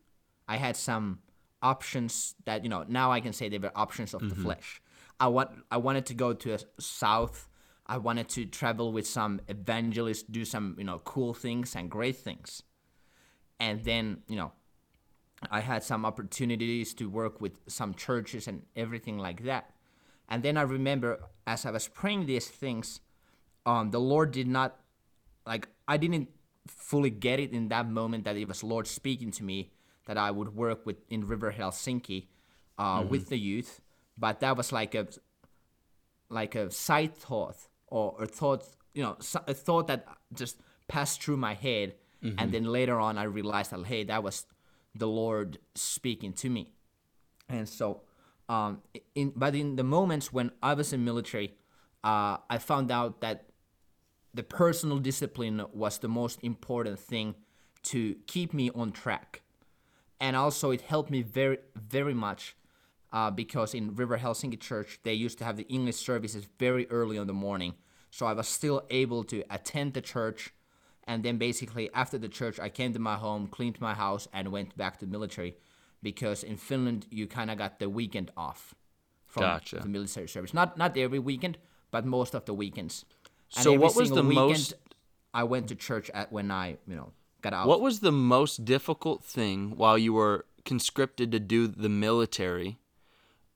[0.47, 1.21] I had some
[1.63, 4.43] options that you know now I can say they were options of the mm-hmm.
[4.43, 4.83] flesh.
[5.19, 7.49] I want I wanted to go to a south.
[7.87, 12.17] I wanted to travel with some evangelists, do some you know cool things and great
[12.17, 12.63] things,
[13.59, 14.53] and then you know
[15.51, 19.71] I had some opportunities to work with some churches and everything like that.
[20.29, 23.01] And then I remember as I was praying these things,
[23.67, 24.79] um, the Lord did not
[25.47, 26.29] like I didn't
[26.67, 29.73] fully get it in that moment that it was Lord speaking to me
[30.07, 32.27] that I would work with in River Helsinki
[32.79, 33.81] uh, with the youth,
[34.17, 35.07] but that was like a
[36.29, 37.57] like a side thought
[37.89, 40.57] or a thought you know a thought that just
[40.89, 41.95] passed through my head,
[42.39, 44.47] and then later on I realized that hey that was
[44.95, 46.73] the Lord speaking to me,
[47.49, 48.03] and so
[48.49, 48.83] um,
[49.15, 51.55] in but in the moments when I was in military,
[52.05, 53.47] uh, I found out that
[54.35, 57.35] the personal discipline was the most important thing
[57.85, 59.43] to keep me on track.
[60.21, 62.57] And also it helped me very very much
[63.13, 67.17] uh, because in river helsinki church they used to have the english services very early
[67.17, 67.75] in the morning.
[68.11, 70.53] So i was still able to attend the church.
[71.05, 74.53] And then basically after the church i came to my home cleaned my house and
[74.53, 75.57] went back to military
[76.03, 78.75] because in finland you kind of got the weekend off
[79.27, 79.77] from Gotcha.
[79.77, 81.59] the military service not not every weekend
[81.91, 83.05] but most of the weekends
[83.57, 84.75] and So what was the weekend, most-
[85.35, 88.65] i went to church at when i you know got out What was the most
[88.65, 92.79] difficult thing while you were conscripted to do the military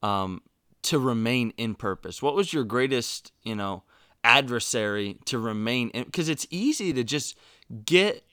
[0.02, 0.42] um,
[0.82, 2.20] to remain in purpose?
[2.20, 3.84] What was your greatest, you know,
[4.24, 5.90] adversary to remain?
[5.94, 7.36] Because it's easy to just
[7.84, 8.25] get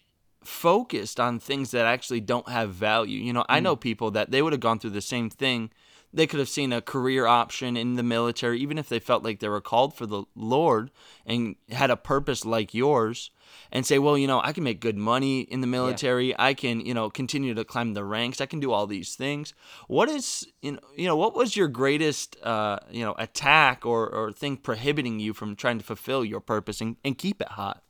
[0.47, 3.19] focused on things that actually don't have value.
[3.19, 5.71] You know, I know people that they would have gone through the same thing.
[6.15, 9.39] They could have seen a career option in the military, even if they felt like
[9.39, 10.91] they were called for the Lord
[11.25, 13.31] and had a purpose like yours,
[13.71, 16.37] and say, well, you know, I can make good money in the military.
[16.37, 18.41] I can, you know, continue to climb the ranks.
[18.41, 19.55] I can do all these things.
[19.87, 24.07] What is, you know, you know what was your greatest, uh, you know, attack or,
[24.07, 27.83] or thing prohibiting you from trying to fulfill your purpose and, and keep it hot?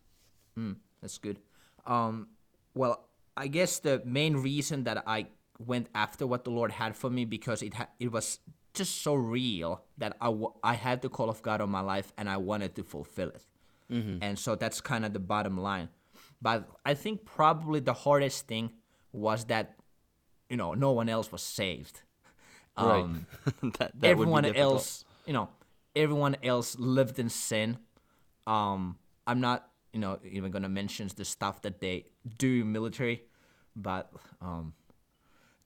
[1.01, 1.39] That's good.
[1.85, 2.29] Um,
[2.73, 3.05] well,
[3.35, 5.27] I guess the main reason that I
[5.59, 8.39] went after what the Lord had for me because it ha- it was
[8.73, 12.11] just so real that I, w- I had the call of God on my life
[12.17, 13.45] and I wanted to fulfill it.
[14.23, 15.89] And so that's kind of the bottom line.
[16.41, 18.71] But I think probably the hardest thing
[19.11, 19.75] was that,
[20.49, 22.01] you know, no one else was saved.
[22.75, 23.27] Um,
[23.61, 25.49] that, that be everyone else, you know,
[25.95, 27.77] everyone else lived in sin.
[28.47, 28.97] Um,
[29.27, 32.05] I'm not, you know, even gonna mention the stuff that they
[32.37, 33.23] do military,
[33.75, 34.73] but um,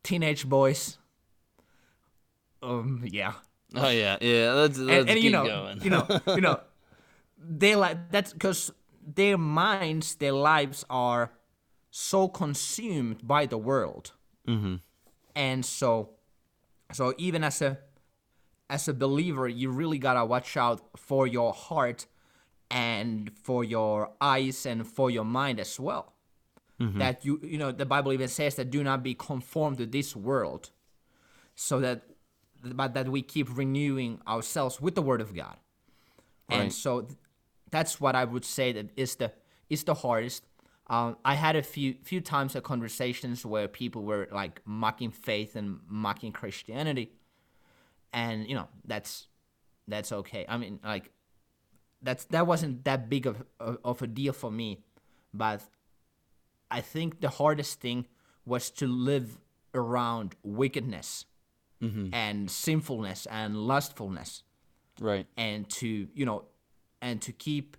[0.04, 0.98] teenage boys.
[2.62, 3.34] Um, yeah,
[3.76, 4.54] Oh yeah, yeah.
[4.54, 5.82] Let's, let's and, and keep you know, going.
[5.82, 6.60] you know, you know,
[7.38, 8.72] they like that's because
[9.06, 11.32] their minds, their lives are
[11.92, 14.14] so consumed by the world,
[14.48, 14.76] mm-hmm.
[15.36, 16.12] and so,
[16.94, 17.80] so even as a
[18.70, 22.06] as a believer, you really gotta watch out for your heart
[22.70, 26.14] and for your eyes and for your mind as well.
[27.00, 30.16] That you, you know, the Bible even says that do not be conformed to this
[30.16, 30.70] world,
[31.56, 32.04] so that,
[32.64, 35.58] but that we keep renewing ourselves with the Word of God.
[36.50, 37.18] And so th-
[37.72, 39.32] that's what I would say that is the
[39.70, 40.44] is the hardest.
[40.90, 45.56] Um, I had a few few times of conversations where people were like mocking faith
[45.56, 47.12] and mocking Christianity,
[48.14, 49.28] and you know that's
[49.88, 50.46] that's okay.
[50.48, 51.10] I mean, like
[52.02, 54.80] that's that wasn't that big of of, of a deal for me,
[55.34, 55.62] but
[56.70, 58.08] I think the hardest thing
[58.46, 59.38] was to live
[59.74, 61.26] around wickedness
[61.82, 62.14] mm-hmm.
[62.14, 64.44] and sinfulness and lustfulness
[65.00, 65.28] right.
[65.38, 66.46] and to you know
[67.02, 67.78] and to keep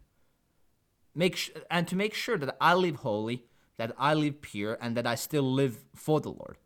[1.15, 3.45] make sh- and to make sure that I live holy,
[3.77, 6.57] that I live pure, and that I still live for the Lord.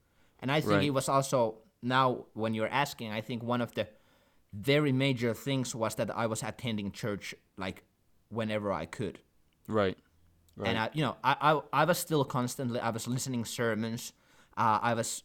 [0.41, 0.85] And I think Right.
[0.85, 3.89] it was also now when you're asking, I think one of the
[4.53, 7.83] very major things was that I was attending church like
[8.31, 9.19] whenever I could.
[9.69, 9.97] Right.
[10.57, 10.69] Right.
[10.69, 14.13] And I, you know, I, I, I was still constantly, I was listening sermons.
[14.57, 15.23] Uh, I was,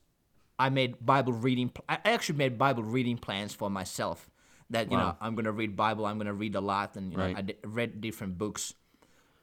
[0.58, 1.72] I made Bible reading.
[1.90, 4.30] I actually made Bible reading plans for myself.
[4.70, 6.06] That you know, I'm gonna read Bible.
[6.06, 7.38] I'm gonna read a lot, and you know, Right.
[7.38, 8.74] I di- read different books,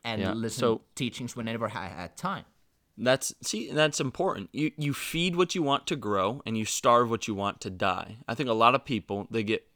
[0.05, 2.45] and Yeah, listen so- teachings whenever I had time.
[2.99, 4.51] That's see that's important.
[4.53, 7.71] You you feed what you want to grow and you starve what you want to
[7.71, 8.19] die.
[8.29, 9.67] I think a lot of people they get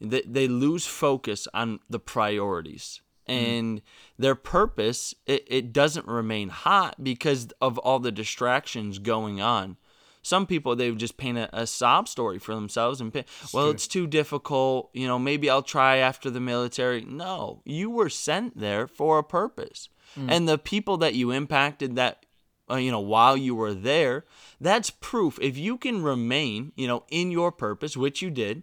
[0.00, 3.82] they, they lose focus on the priorities and
[4.18, 9.76] their purpose it, it doesn't remain hot because of all the distractions going on.
[10.22, 13.12] Some people they just paint a, a sob story for themselves and
[13.52, 17.02] well it's too difficult, you know, maybe I'll try after the military.
[17.02, 19.88] No, you were sent there for a purpose.
[20.16, 22.26] And the people that you impacted that
[22.68, 24.24] uh, you know, while you were there,
[24.60, 25.38] that's proof.
[25.42, 28.62] If you can remain, you know, in your purpose, which you did,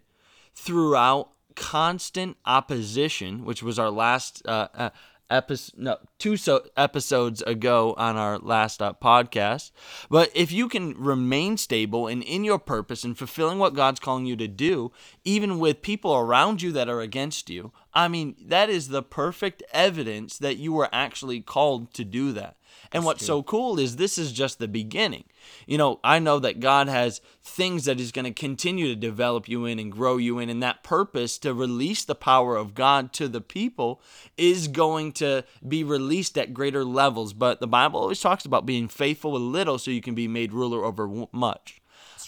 [0.57, 4.89] throughout constant opposition, which was our last uh, uh,
[5.29, 9.71] episode, no, two so episodes ago on our last uh, podcast.
[10.09, 14.25] But if you can remain stable and in your purpose and fulfilling what God's calling
[14.25, 14.91] you to do,
[15.23, 19.63] even with people around you that are against you, I mean, that is the perfect
[19.71, 22.57] evidence that you were actually called to do that.
[22.91, 25.25] And what's so cool is this is just the beginning.
[25.65, 29.47] You know, I know that God has things that He's going to continue to develop
[29.47, 33.13] you in and grow you in, and that purpose to release the power of God
[33.13, 34.01] to the people
[34.37, 37.33] is going to be released at greater levels.
[37.33, 40.53] But the Bible always talks about being faithful with little so you can be made
[40.53, 41.81] ruler over much.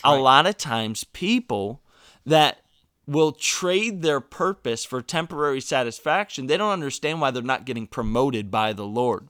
[0.03, 1.81] A lot of times, people
[2.25, 2.61] that
[3.05, 8.51] will trade their purpose for temporary satisfaction, they don't understand why they're not getting promoted
[8.51, 9.29] by the Lord.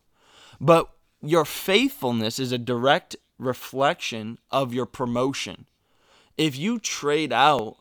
[0.59, 0.89] But
[1.21, 5.65] your faithfulness is a direct reflection of your promotion.
[6.37, 7.77] If you trade out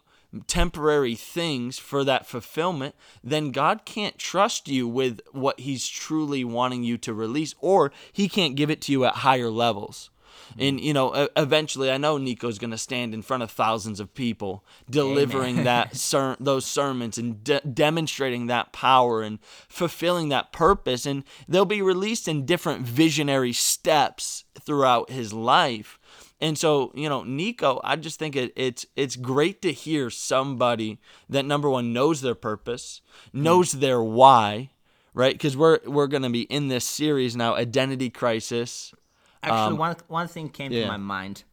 [0.46, 6.84] temporary things for that fulfillment, then God can't trust you with what He's truly wanting
[6.84, 10.10] you to release, or He can't give it to you at higher levels.
[10.50, 10.60] Mm-hmm.
[10.62, 14.14] And you know, eventually, I know Nico's going to stand in front of thousands of
[14.14, 19.38] people, delivering that ser- those sermons and de- demonstrating that power and
[19.68, 21.06] fulfilling that purpose.
[21.06, 25.98] And they'll be released in different visionary steps throughout his life.
[26.40, 30.98] And so, you know, Nico, I just think it, it's it's great to hear somebody
[31.28, 33.00] that number one knows their purpose,
[33.34, 33.42] mm.
[33.42, 34.70] knows their why,
[35.14, 35.34] right?
[35.34, 38.94] Because we're we're gonna be in this series now, identity crisis,
[39.42, 40.82] Actually, one one thing came yeah.
[40.82, 41.44] to my mind.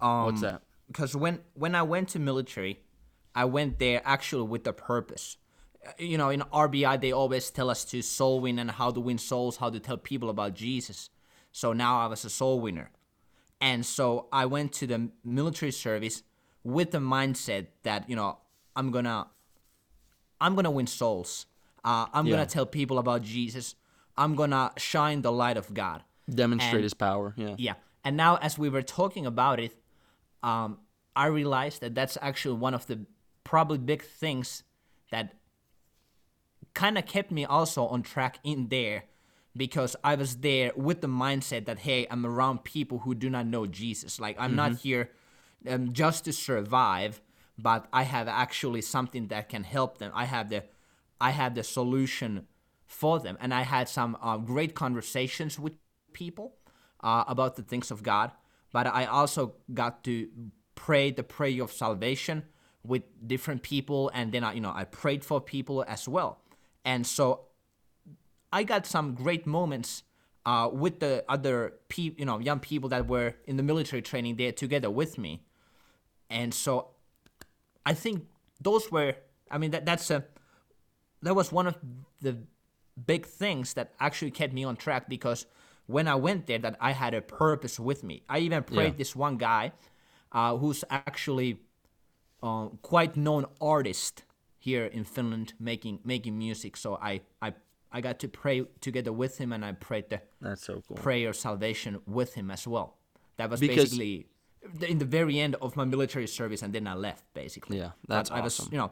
[0.00, 0.62] Um, What's that?
[0.86, 2.80] Because when when I went to military,
[3.34, 5.36] I went there actually with a purpose.
[5.86, 9.00] Uh, You know, in RBI they always tell us to soul win and how to
[9.00, 11.10] win souls, how to tell people about Jesus.
[11.50, 12.90] So now I was a soul winner,
[13.60, 16.22] and so I went to the military service
[16.64, 18.38] with the mindset that you know
[18.76, 19.26] I'm gonna
[20.40, 21.46] I'm gonna win souls.
[21.84, 22.32] Uh, I'm Yeah.
[22.36, 23.74] gonna tell people about Jesus.
[24.16, 26.02] I'm gonna shine the light of God.
[26.28, 27.34] Demonstrate And- his power.
[27.36, 27.54] Yeah.
[27.58, 27.74] Yeah.
[28.04, 29.76] And now, as we were talking about it,
[30.42, 30.78] um,
[31.14, 33.06] I realized that that's actually one of the
[33.44, 34.64] probably big things
[35.10, 35.34] that
[36.74, 39.04] kind of kept me also on track in there
[39.56, 43.46] because I was there with the mindset that, hey, I'm around people who do not
[43.46, 44.18] know Jesus.
[44.18, 45.10] Like, I'm not here
[45.68, 47.20] um, just to survive,
[47.58, 50.10] but I have actually something that can help them.
[50.14, 50.64] I have the,
[51.20, 52.46] I have the solution
[52.86, 53.36] for them.
[53.40, 55.74] And I had some uh, great conversations with
[56.12, 56.54] people
[57.02, 58.30] uh, about the things of God,
[58.72, 60.28] but I also got to
[60.74, 62.44] pray the prayer of salvation
[62.84, 66.40] with different people, and then I, you know, I prayed for people as well,
[66.84, 67.46] and so
[68.52, 70.02] I got some great moments
[70.44, 74.36] uh, with the other pe- you know, young people that were in the military training
[74.36, 75.44] there together with me,
[76.28, 76.88] and so
[77.84, 78.26] I think
[78.60, 79.14] those were,
[79.50, 80.24] I mean, that that's a
[81.22, 81.76] that was one of
[82.20, 82.38] the
[83.06, 85.46] big things that actually kept me on track because
[85.86, 88.22] when I went there, that I had a purpose with me.
[88.28, 88.98] I even prayed Yeah.
[88.98, 89.72] this one guy,
[90.32, 91.60] uh, who's actually
[92.42, 94.24] uh, quite known artist
[94.58, 96.76] here in Finland, making making music.
[96.76, 97.54] So I I
[97.92, 100.96] I got to pray together with him, and I prayed the That's so cool.
[100.96, 102.96] prayer salvation with him as well.
[103.36, 104.26] That was Because- basically
[104.88, 107.78] in the very end of my military service, and then I left basically.
[107.78, 108.72] Yeah, that's but I was, awesome.
[108.72, 108.90] you know,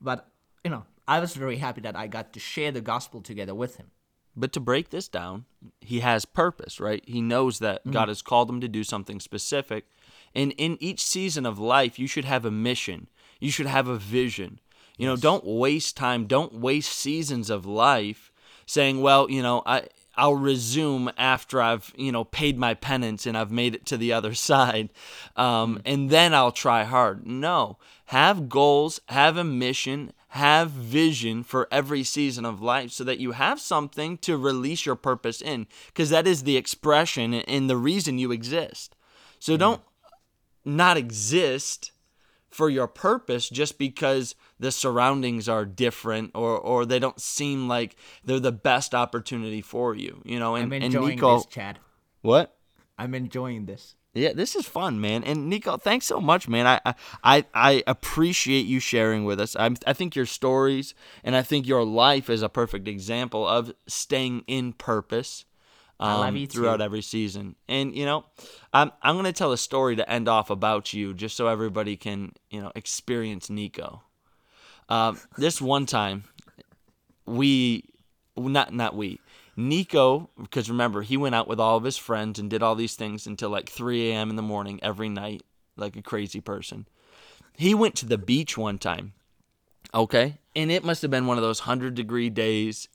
[0.00, 0.28] but
[0.64, 3.76] you know, I was very happy that I got to share the gospel together with
[3.76, 3.90] him.
[4.34, 5.44] But to break this down,
[5.80, 7.02] he has purpose, right?
[7.06, 9.84] He knows that God has called him to do something specific.
[10.34, 13.08] And in each season of life, you should have a mission.
[13.40, 14.60] You should have a vision.
[14.96, 18.32] You know, don't waste time, don't waste seasons of life
[18.66, 23.36] saying, well, you know, I I'll resume after I've, you know, paid my penance and
[23.36, 24.90] I've made it to the other side.
[25.36, 27.26] Um, and then I'll try hard.
[27.26, 27.78] No.
[28.06, 33.32] Have goals, have a mission, have vision for every season of life so that you
[33.32, 38.18] have something to release your purpose in because that is the expression and the reason
[38.18, 38.96] you exist.
[39.38, 39.58] So mm.
[39.58, 39.80] don't
[40.64, 41.92] not exist
[42.48, 47.94] for your purpose just because the surroundings are different or or they don't seem like
[48.24, 51.78] they're the best opportunity for you you know and, I'm and enjoying nico this, Chad.
[52.20, 52.54] what
[52.98, 53.96] I'm enjoying this.
[54.14, 55.24] Yeah, this is fun, man.
[55.24, 56.66] And Nico, thanks so much, man.
[56.66, 56.94] I
[57.24, 59.56] I I appreciate you sharing with us.
[59.58, 60.94] I'm, I think your stories
[61.24, 65.46] and I think your life is a perfect example of staying in purpose
[65.98, 66.82] um, throughout too.
[66.82, 67.54] every season.
[67.68, 68.24] And you know,
[68.72, 72.32] I'm I'm gonna tell a story to end off about you, just so everybody can
[72.50, 74.02] you know experience Nico.
[74.88, 76.24] Um, this one time,
[77.24, 77.84] we
[78.36, 79.20] not not we
[79.68, 82.94] Nico because remember he went out with all of his friends and did all these
[82.94, 84.30] things until like 3 a.m.
[84.30, 85.42] in the morning every night
[85.76, 86.86] like a crazy person.
[87.56, 89.12] He went to the beach one time,
[89.92, 92.88] okay, and it must have been one of those hundred degree days.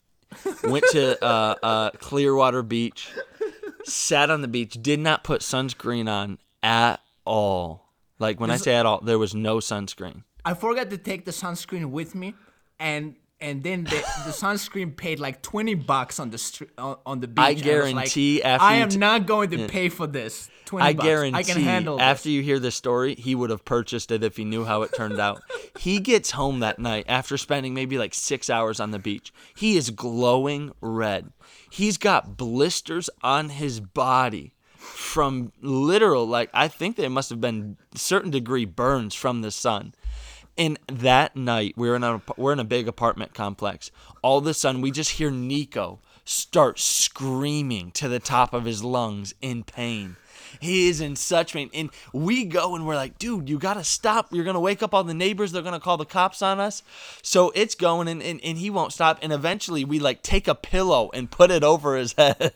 [0.64, 3.10] Went to uh, uh, Clearwater Beach,
[3.86, 7.94] sat on the beach, did not put sunscreen on at all.
[8.20, 10.24] Like when I say at all, there was no sunscreen.
[10.44, 12.34] I forgot to take the sunscreen with me,
[12.80, 17.28] and and then the, the sunscreen paid like twenty bucks on the str- on, the
[17.28, 17.44] beach.
[17.44, 20.50] I guarantee like, after I am t- not going to pay for this.
[20.66, 21.06] Twenty I bucks.
[21.06, 22.32] guarantee I can handle after this.
[22.32, 25.20] you hear this story, he would have purchased it if he knew how it turned
[25.20, 25.42] out.
[25.80, 29.32] he gets home that night after spending maybe like six hours on the beach.
[29.56, 31.32] He is glowing red.
[31.70, 37.78] He's got blisters on his body from literal, like, I think they must have been
[37.96, 39.94] certain degree burns from the sun.
[40.58, 43.92] And that night, we're in a we're in a big apartment complex.
[44.24, 48.84] All of a sudden, we just hear Nico start screaming to the top of his
[48.84, 50.18] lungs in pain.
[50.60, 54.34] He is in such pain, and we go and we're like, "Dude, you gotta stop!
[54.34, 55.52] You're gonna wake up all the neighbors.
[55.52, 56.84] They're gonna call the cops on us."
[57.22, 59.20] So it's going, and, and, and he won't stop.
[59.22, 62.54] And eventually, we like take a pillow and put it over his head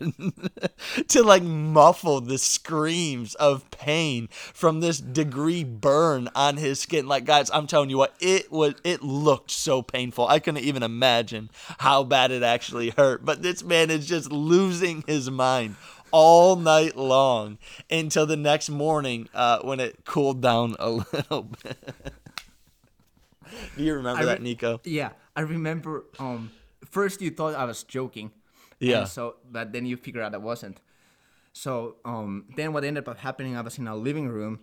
[1.07, 7.07] to like muffle the screams of pain from this degree burn on his skin.
[7.07, 10.27] Like, guys, I'm telling you what, it was it looked so painful.
[10.27, 11.49] I couldn't even imagine
[11.79, 13.25] how bad it actually hurt.
[13.25, 15.75] But this man is just losing his mind
[16.11, 17.57] all night long
[17.89, 21.77] until the next morning uh, when it cooled down a little bit.
[23.75, 24.79] Do you remember I that, Nico?
[24.83, 26.05] Yeah, I remember.
[26.19, 26.51] Um,
[26.85, 28.31] first you thought I was joking.
[28.79, 29.03] Yeah.
[29.03, 30.79] So, but then you figure out I wasn't.
[31.53, 34.61] So um, then what ended up happening, I was in our living room,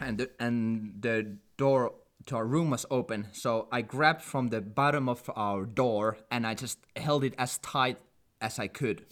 [0.00, 1.92] and the, and the door
[2.26, 3.28] to our room was open.
[3.32, 7.58] So I grabbed from the bottom of our door and I just held it as
[7.58, 7.98] tight
[8.40, 9.06] as I could.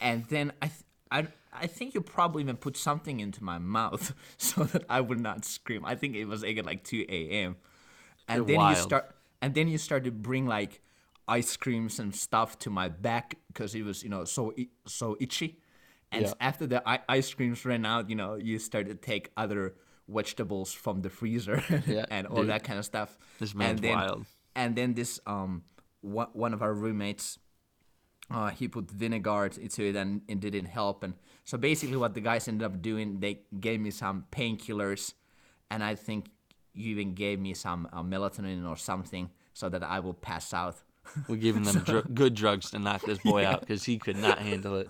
[0.00, 4.14] And then I, th- I, I think you probably even put something into my mouth
[4.36, 5.84] so that I would not scream.
[5.84, 7.56] I think it was again like 2 a.m.
[8.28, 8.76] And You're then wild.
[8.76, 10.80] you start, and then you start to bring like
[11.28, 14.52] ice creams and stuff to my back because it was you know so
[14.86, 15.58] so itchy.
[16.12, 16.34] And Yeah.
[16.40, 19.74] after the i- ice creams ran out, you know, you start to take other
[20.08, 22.48] vegetables from the freezer Yeah, and all dude.
[22.48, 23.18] that kind of stuff.
[23.38, 24.26] This man's and then, wild.
[24.54, 25.62] And then this um
[26.00, 27.38] one, one of our roommates
[28.30, 31.14] uh, he put vinegar into it and it didn't help and
[31.44, 35.14] so basically what the guys ended up doing they gave me some painkillers
[35.70, 36.26] and i think
[36.74, 40.76] you even gave me some uh, melatonin or something so that i will pass out
[41.28, 44.38] We're giving them dr- good drugs to knock this boy out because he could not
[44.38, 44.88] handle it.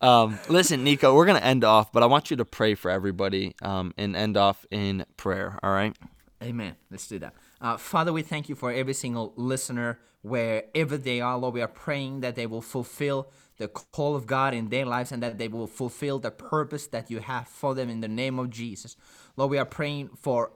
[0.00, 3.54] Um, listen, Nico, we're gonna end off, but I want you to pray for everybody
[3.62, 5.58] um, and end off in prayer.
[5.62, 5.96] All right?
[6.42, 6.74] Amen.
[6.90, 7.34] Let's do that.
[7.64, 11.38] Uh, Father, we thank you for every single listener, wherever they are.
[11.38, 15.10] Lord, we are praying that they will fulfill the call of God in their lives
[15.10, 18.38] and that they will fulfill the purpose that you have for them in the name
[18.38, 18.98] of Jesus.
[19.38, 20.52] Lord, we are praying for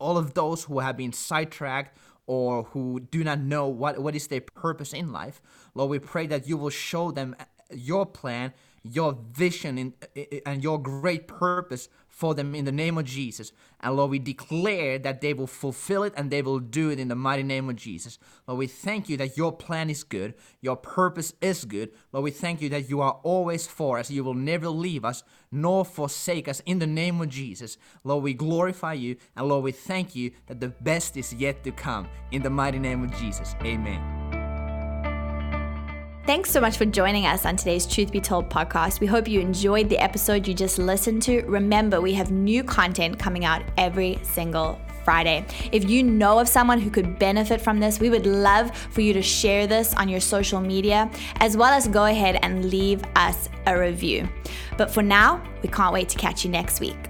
[0.00, 1.96] all of those who have been sidetracked
[2.26, 5.40] or who do not know what, what is their purpose in life.
[5.76, 7.36] Lord, we pray that you will show them
[7.72, 9.94] your plan, your vision, in,
[10.44, 11.88] and your great purpose
[12.20, 13.50] for them in the name of Jesus.
[13.80, 17.08] And Lord, we declare that they will fulfill it and they will do it in
[17.08, 18.18] the mighty name of Jesus.
[18.46, 21.92] Lord, we thank you that your plan is good, your purpose is good.
[22.12, 24.10] Lord, we thank you that you are always for us.
[24.10, 27.78] You will never leave us nor forsake us in the name of Jesus.
[28.04, 31.72] Lord, we glorify you and Lord, we thank you that the best is yet to
[31.72, 33.54] come in the mighty name of Jesus.
[33.62, 34.19] Amen.
[36.30, 39.00] Thanks so much for joining us on today's Truth Be Told podcast.
[39.00, 41.42] We hope you enjoyed the episode you just listened to.
[41.42, 45.44] Remember, we have new content coming out every single Friday.
[45.72, 49.12] If you know of someone who could benefit from this, we would love for you
[49.12, 51.10] to share this on your social media,
[51.40, 54.28] as well as go ahead and leave us a review.
[54.78, 57.09] But for now, we can't wait to catch you next week.